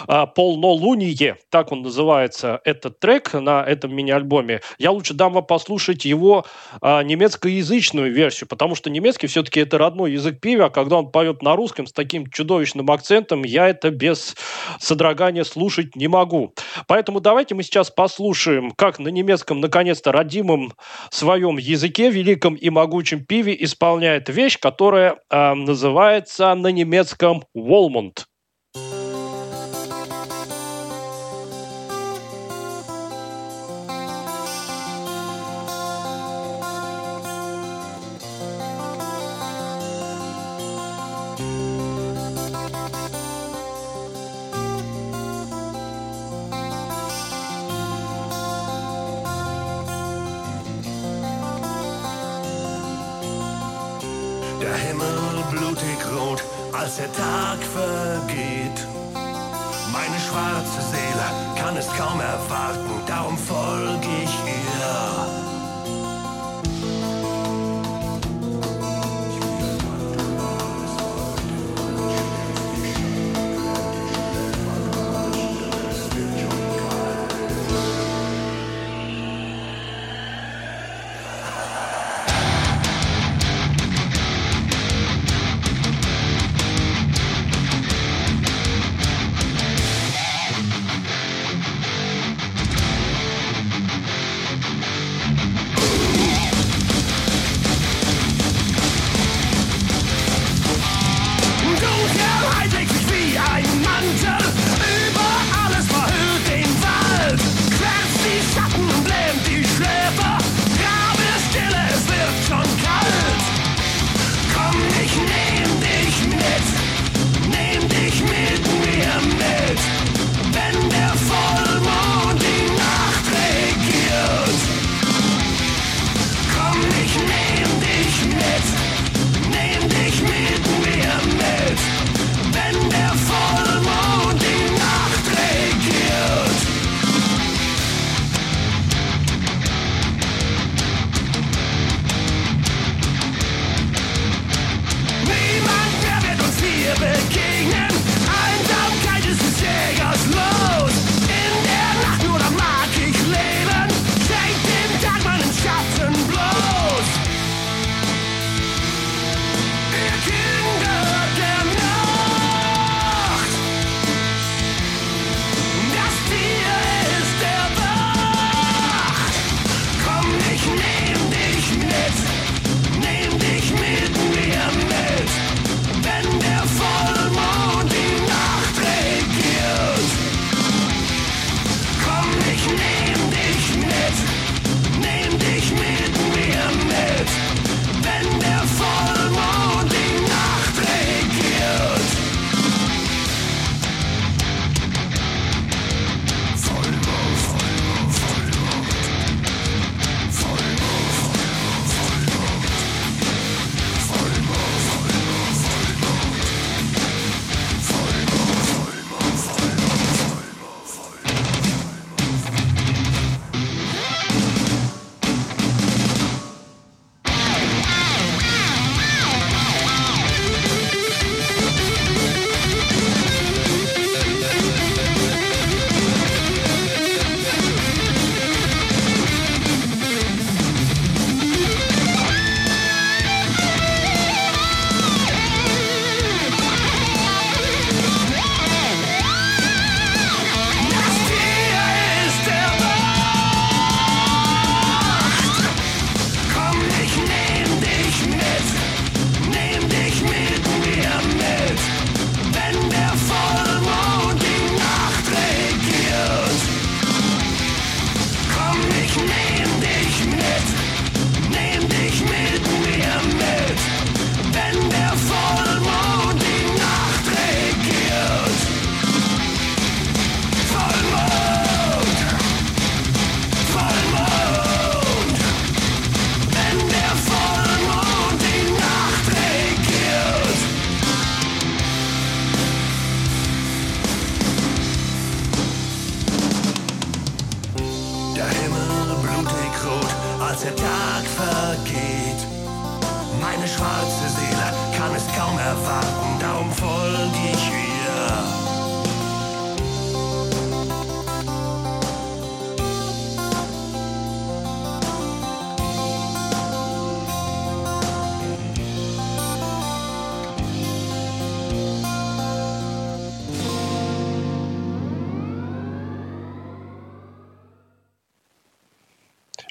а, 0.07 0.25
«Полнолуние», 0.25 1.37
так 1.49 1.71
он 1.71 1.81
называется, 1.81 2.61
этот 2.65 2.99
трек 2.99 3.33
на 3.33 3.63
этом 3.63 3.95
мини-альбоме. 3.95 4.61
Я 4.77 4.91
лучше 4.91 5.13
дам 5.13 5.33
вам 5.33 5.45
послушать 5.45 6.05
его 6.05 6.45
а, 6.81 7.03
немецкоязычную 7.03 8.13
версию, 8.13 8.47
потому 8.47 8.75
что 8.75 8.89
немецкий 8.89 9.27
все-таки 9.27 9.59
это 9.59 9.77
родной 9.77 10.13
язык 10.13 10.39
пива, 10.39 10.65
а 10.65 10.69
когда 10.69 10.97
он 10.97 11.11
поет 11.11 11.41
на 11.41 11.55
русском 11.55 11.87
таким 11.99 12.27
чудовищным 12.27 12.89
акцентом, 12.91 13.43
я 13.43 13.67
это 13.67 13.89
без 13.89 14.37
содрогания 14.79 15.43
слушать 15.43 15.97
не 15.97 16.07
могу. 16.07 16.53
Поэтому 16.87 17.19
давайте 17.19 17.55
мы 17.55 17.63
сейчас 17.63 17.91
послушаем, 17.91 18.71
как 18.71 18.99
на 18.99 19.09
немецком, 19.09 19.59
наконец-то, 19.59 20.13
родимом 20.13 20.71
своем 21.09 21.57
языке, 21.57 22.09
великом 22.09 22.55
и 22.55 22.69
могучем 22.69 23.25
пиве 23.25 23.53
исполняет 23.65 24.29
вещь, 24.29 24.57
которая 24.57 25.17
э, 25.29 25.53
называется 25.55 26.55
на 26.55 26.67
немецком 26.67 27.43
«Волмунд». 27.53 28.28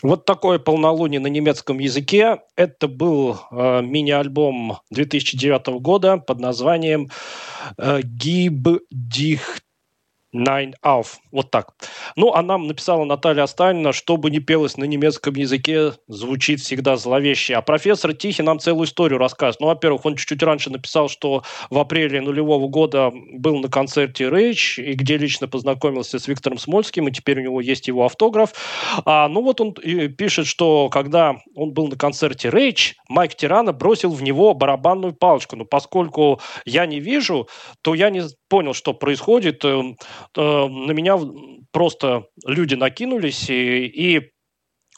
Вот 0.09 0.25
такое 0.25 0.59
полнолуние 0.59 1.21
на 1.21 1.27
немецком 1.27 1.81
языке. 1.81 2.39
Это 2.57 2.89
был 2.89 3.37
э, 3.51 3.83
мини-альбом 3.83 4.79
2009 4.91 5.83
года 5.83 6.17
под 6.17 6.41
названием 6.41 7.11
э, 7.77 8.01
«Gib 8.01 8.81
dich 8.91 9.43
Nine 10.35 10.75
auf. 10.85 11.17
Вот 11.33 11.51
так. 11.51 11.75
Ну, 12.15 12.35
а 12.35 12.43
нам 12.43 12.67
написала 12.67 13.05
Наталья 13.05 13.45
Останина, 13.45 13.93
что 13.93 14.19
бы 14.19 14.31
ни 14.31 14.41
пелось 14.41 14.77
на 14.77 14.85
немецком 14.85 15.35
языке, 15.35 15.93
звучит 16.07 16.61
всегда 16.61 16.97
зловеще. 16.97 17.55
А 17.55 17.63
профессор 17.63 18.13
Тихий 18.13 18.43
нам 18.43 18.59
целую 18.59 18.87
историю 18.87 19.19
рассказывает. 19.19 19.61
Ну, 19.61 19.67
во-первых, 19.69 20.05
он 20.05 20.17
чуть-чуть 20.17 20.43
раньше 20.43 20.71
написал, 20.71 21.09
что 21.09 21.45
в 21.71 21.79
апреле 21.79 22.21
нулевого 22.21 22.69
года 22.69 23.11
был 23.33 23.59
на 23.61 23.69
концерте 23.69 24.29
Рейч, 24.29 24.79
и 24.79 24.93
где 24.93 25.17
лично 25.17 25.49
познакомился 25.49 26.19
с 26.19 26.29
Виктором 26.29 26.59
Смольским, 26.59 27.09
и 27.09 27.13
теперь 27.13 27.41
у 27.41 27.43
него 27.43 27.61
есть 27.63 27.89
его 27.89 28.05
автограф. 28.05 28.53
А, 29.07 29.29
ну, 29.29 29.43
вот 29.43 29.63
он 29.63 29.73
пишет, 29.73 30.47
что 30.47 30.91
когда 30.91 31.37
он 31.55 31.73
был 31.73 31.89
на 31.89 31.97
концерте 31.97 32.51
Рейч, 32.51 32.97
Майк 33.09 33.35
Тирана 33.35 33.73
бросил 33.73 34.11
в 34.11 34.23
него 34.23 34.53
барабанную 34.53 35.15
палочку. 35.15 35.57
Но 35.57 35.65
поскольку 35.65 36.41
я 36.67 36.85
не 36.85 37.01
вижу, 37.01 37.49
то 37.81 37.95
я 37.95 38.11
не 38.11 38.23
понял, 38.49 38.75
что 38.75 38.95
происходит. 38.95 39.65
Эм, 39.65 39.97
э, 40.37 40.41
на 40.41 40.93
меня 40.93 41.19
просто 41.71 42.27
люди 42.45 42.75
накинулись, 42.75 43.49
и, 43.51 43.87
и 43.87 44.31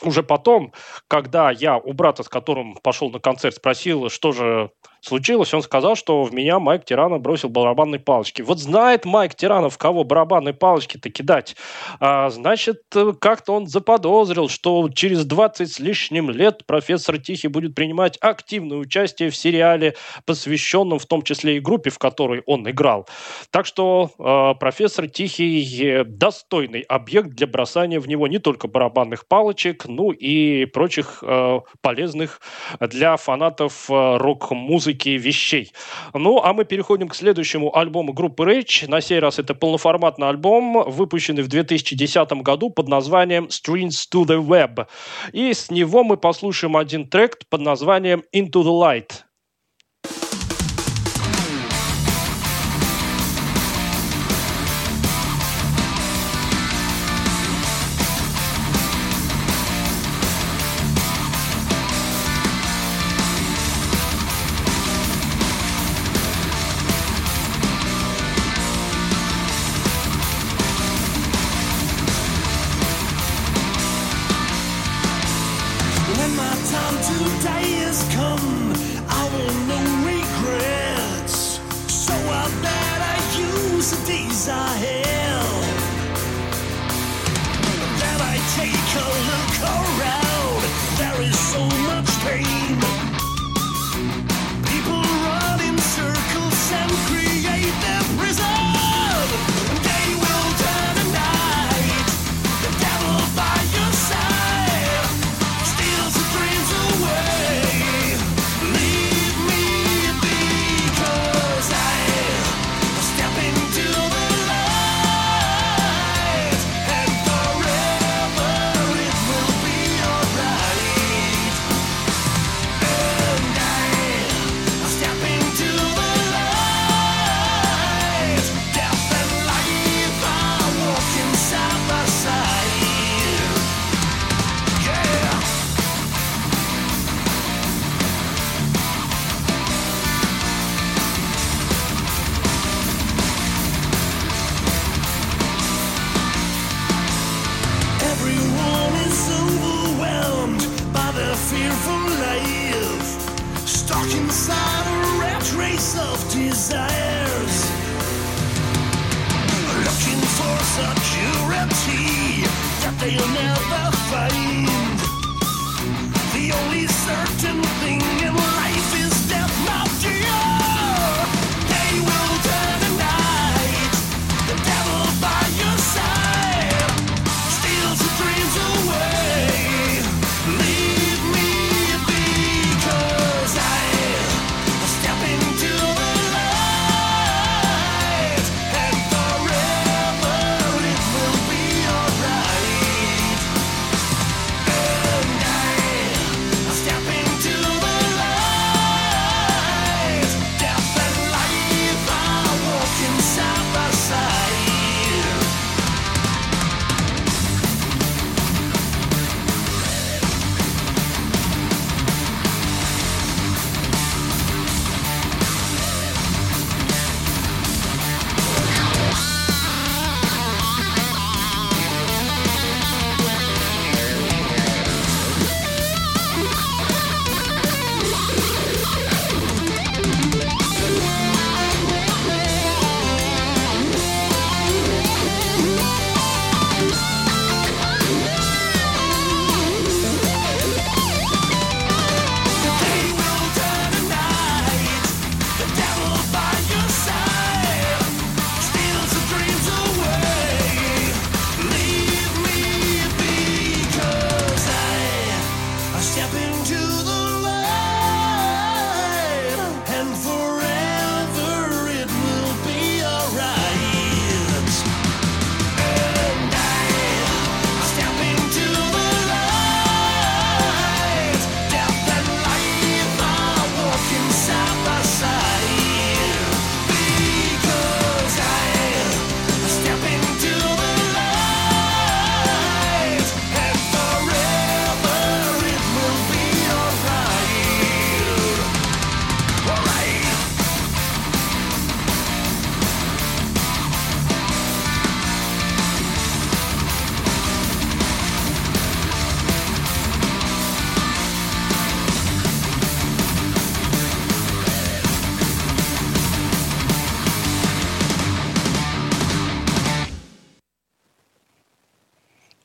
уже 0.03 0.23
потом, 0.23 0.73
когда 1.09 1.51
я 1.51 1.77
у 1.77 1.93
брата, 1.93 2.23
с 2.23 2.29
которым 2.29 2.75
пошел 2.83 3.11
на 3.11 3.19
концерт, 3.19 3.57
спросил, 3.57 4.09
что 4.09 4.33
же 4.33 4.71
случилось, 5.01 5.53
он 5.55 5.63
сказал, 5.63 5.97
что 5.97 6.23
в 6.23 6.33
меня 6.33 6.59
Майк 6.59 6.85
Тирана 6.85 7.19
бросил 7.19 7.49
барабанные 7.49 8.01
палочки. 8.01 8.43
Вот 8.43 8.59
знает 8.59 9.05
Майк 9.05 9.35
Тирана, 9.35 9.71
в 9.71 9.79
кого 9.79 10.05
барабанные 10.05 10.55
палочки-то 10.55 11.11
кидать. 11.11 11.57
А, 11.99 12.31
значит, 12.31 12.83
как-то 13.21 13.53
он 13.53 13.67
заподозрил, 13.67 14.49
что 14.49 14.89
через 14.91 15.25
20 15.25 15.71
с 15.73 15.79
лишним 15.79 16.31
лет 16.31 16.67
профессор 16.67 17.19
Тихий 17.19 17.49
будет 17.49 17.75
принимать 17.75 18.19
активное 18.21 18.79
участие 18.79 19.31
в 19.31 19.37
сериале, 19.37 19.97
посвященном 20.27 20.99
в 20.99 21.07
том 21.07 21.23
числе 21.23 21.57
и 21.57 21.61
группе, 21.61 21.91
в 21.91 21.99
которой 21.99 22.43
он 22.47 22.69
играл. 22.69 23.09
Так 23.51 23.67
что 23.67 24.11
э, 24.19 24.59
профессор 24.59 25.09
Тихий 25.09 26.05
достойный 26.05 26.81
объект 26.83 27.31
для 27.31 27.47
бросания 27.47 28.01
в 28.01 28.09
него 28.09 28.27
не 28.27 28.39
только 28.39 28.69
барабанных 28.69 29.27
палочек, 29.27 29.87
ну 29.87 30.11
и 30.11 30.67
прочих 30.67 31.23
э, 31.23 31.61
полезных 31.81 32.41
для 32.81 33.17
фанатов 33.17 33.91
э, 33.91 34.17
рок-музыки 34.17 34.90
музыки 34.91 35.11
вещей. 35.11 35.73
Ну, 36.15 36.41
а 36.43 36.53
мы 36.53 36.65
переходим 36.65 37.09
к 37.09 37.15
следующему 37.15 37.77
альбому 37.77 38.13
группы 38.13 38.45
Rage. 38.45 38.89
На 38.89 39.01
сей 39.01 39.21
раз 39.21 39.39
это 39.39 39.55
полноформатный 39.55 40.29
альбом, 40.29 40.85
выпущенный 40.87 41.43
в 41.43 41.49
2010 41.49 42.33
году 42.43 42.71
под 42.71 42.89
названием 42.89 43.47
Strings 43.47 44.09
to 44.13 44.25
the 44.25 44.41
Web. 44.41 44.87
И 45.33 45.53
с 45.53 45.71
него 45.71 46.05
мы 46.05 46.17
послушаем 46.17 46.77
один 46.77 47.09
трек 47.09 47.39
под 47.49 47.61
названием 47.61 48.25
Into 48.35 48.63
the 48.63 48.73
Light. 48.73 49.30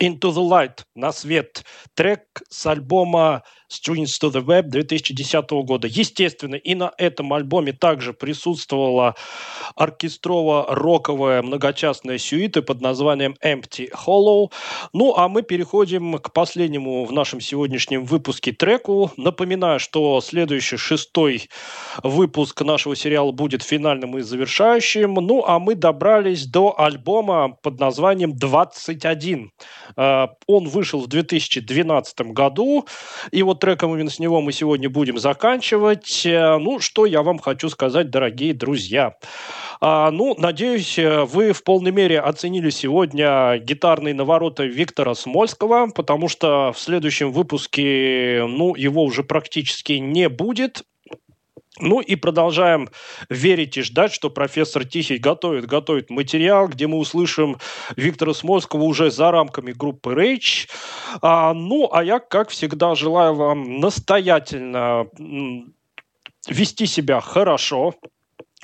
Into 0.06 0.32
the 0.32 0.47
Light, 0.47 0.84
на 0.93 1.12
свет. 1.12 1.66
Трек 1.95 2.43
с 2.47 2.68
альбома 2.68 3.41
Strings 3.72 4.20
to 4.22 4.32
the 4.32 4.43
Web 4.43 4.70
2010 4.70 5.49
года. 5.66 5.88
Естественно, 5.88 6.55
и 6.55 6.76
на 6.76 6.93
этом 6.97 7.34
альбоме 7.34 7.74
также 7.74 8.13
присутствовала 8.13 9.16
оркестрово-роковая 9.76 11.41
многочастная 11.41 12.18
сюита 12.18 12.61
под 12.61 12.82
названием 12.82 13.36
Empty 13.43 13.89
Hollow. 14.05 14.51
Ну, 14.93 15.16
а 15.16 15.28
мы 15.28 15.41
переходим 15.41 16.18
к 16.20 16.32
последнему 16.34 17.05
в 17.05 17.11
нашем 17.11 17.41
сегодняшнем 17.41 18.05
выпуске 18.05 18.51
треку. 18.51 19.11
Напоминаю, 19.18 19.80
что 19.80 20.22
следующий 20.22 20.78
шестой 20.78 21.49
выпуск 22.03 22.61
нашего 22.61 22.95
сериала 22.95 23.32
будет 23.32 23.63
финальным 23.63 24.18
и 24.18 24.22
завершающим. 24.22 25.16
Ну, 25.16 25.43
а 25.45 25.59
мы 25.59 25.76
добрались 25.76 26.45
до 26.45 26.80
альбома 26.80 27.57
под 27.61 27.80
названием 27.80 28.34
«21». 28.34 29.49
Э, 29.97 30.28
он 30.47 30.68
вышел 30.68 31.01
в 31.01 31.07
2012 31.07 32.22
году, 32.32 32.86
и 33.32 33.43
вот 33.43 33.55
треком 33.56 33.93
именно 33.93 34.10
с 34.10 34.20
него 34.20 34.41
мы 34.41 34.51
сегодня 34.51 34.89
будем 34.89 35.18
заканчивать. 35.18 36.26
Э, 36.26 36.58
ну, 36.58 36.80
что 36.80 37.06
я 37.06 37.24
вам 37.24 37.39
хочу 37.39 37.70
сказать, 37.70 38.10
дорогие 38.10 38.53
друзья. 38.53 39.16
А, 39.82 40.12
ну, 40.12 40.36
надеюсь, 40.38 40.97
э, 40.97 41.24
вы 41.26 41.51
в 41.51 41.64
полной 41.64 41.91
мере 41.91 42.20
оценили 42.20 42.70
сегодня 42.70 43.58
гитарные 43.58 44.14
навороты 44.14 44.68
Виктора 44.68 45.16
Смольского, 45.16 45.88
потому 45.88 46.28
что 46.28 46.72
в 46.74 46.80
следующем 46.80 47.32
выпуске, 47.32 48.45
ну, 48.47 48.76
его 48.76 49.03
уже 49.03 49.24
практически 49.24 49.93
не 49.93 50.30
будет. 50.30 50.84
Ну 51.80 51.99
и 51.99 52.15
продолжаем 52.15 52.89
верить 53.30 53.78
и 53.78 53.82
ждать, 53.82 54.13
что 54.13 54.30
профессор 54.30 54.86
Тихий 54.86 55.17
готовит, 55.17 55.65
готовит 55.65 56.09
материал, 56.09 56.69
где 56.69 56.88
мы 56.88 56.97
услышим 56.97 57.57
Виктора 57.97 58.34
Смольского 58.34 58.84
уже 58.84 59.11
за 59.11 59.32
рамками 59.32 59.73
группы 59.73 60.13
Rage. 60.13 60.69
А, 61.21 61.53
ну, 61.53 61.89
а 61.91 62.03
я, 62.03 62.19
как 62.19 62.49
всегда, 62.49 62.95
желаю 62.95 63.36
вам 63.36 63.80
настоятельно 63.80 65.07
вести 66.47 66.86
себя 66.86 67.19
хорошо, 67.19 67.95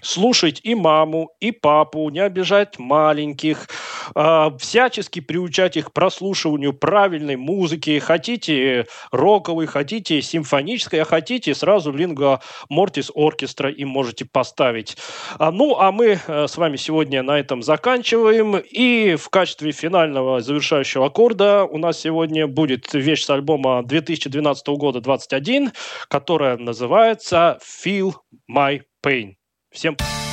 слушать 0.01 0.61
и 0.63 0.75
маму, 0.75 1.31
и 1.39 1.51
папу, 1.51 2.09
не 2.09 2.19
обижать 2.19 2.79
маленьких, 2.79 3.67
э, 4.15 4.49
всячески 4.59 5.19
приучать 5.19 5.77
их 5.77 5.87
к 5.87 5.93
прослушиванию 5.93 6.73
правильной 6.73 7.35
музыки. 7.35 7.99
Хотите 7.99 8.87
роковой, 9.11 9.67
хотите 9.67 10.21
симфонической, 10.21 11.01
а 11.01 11.05
хотите 11.05 11.53
сразу 11.55 11.91
линго 11.91 12.41
мортис 12.69 13.11
оркестра 13.13 13.69
им 13.69 13.89
можете 13.89 14.25
поставить. 14.25 14.97
А, 15.37 15.51
ну, 15.51 15.77
а 15.77 15.91
мы 15.91 16.19
э, 16.25 16.47
с 16.47 16.57
вами 16.57 16.77
сегодня 16.77 17.23
на 17.23 17.39
этом 17.39 17.61
заканчиваем. 17.61 18.57
И 18.57 19.15
в 19.15 19.29
качестве 19.29 19.71
финального 19.71 20.41
завершающего 20.41 21.07
аккорда 21.07 21.65
у 21.65 21.77
нас 21.77 21.99
сегодня 21.99 22.47
будет 22.47 22.93
вещь 22.93 23.23
с 23.23 23.29
альбома 23.29 23.83
2012 23.83 24.67
года 24.69 25.01
21, 25.01 25.71
которая 26.07 26.57
называется 26.57 27.59
«Feel 27.63 28.13
My 28.49 28.81
Pain». 29.05 29.40
Всем 29.71 29.95
try 29.95 30.30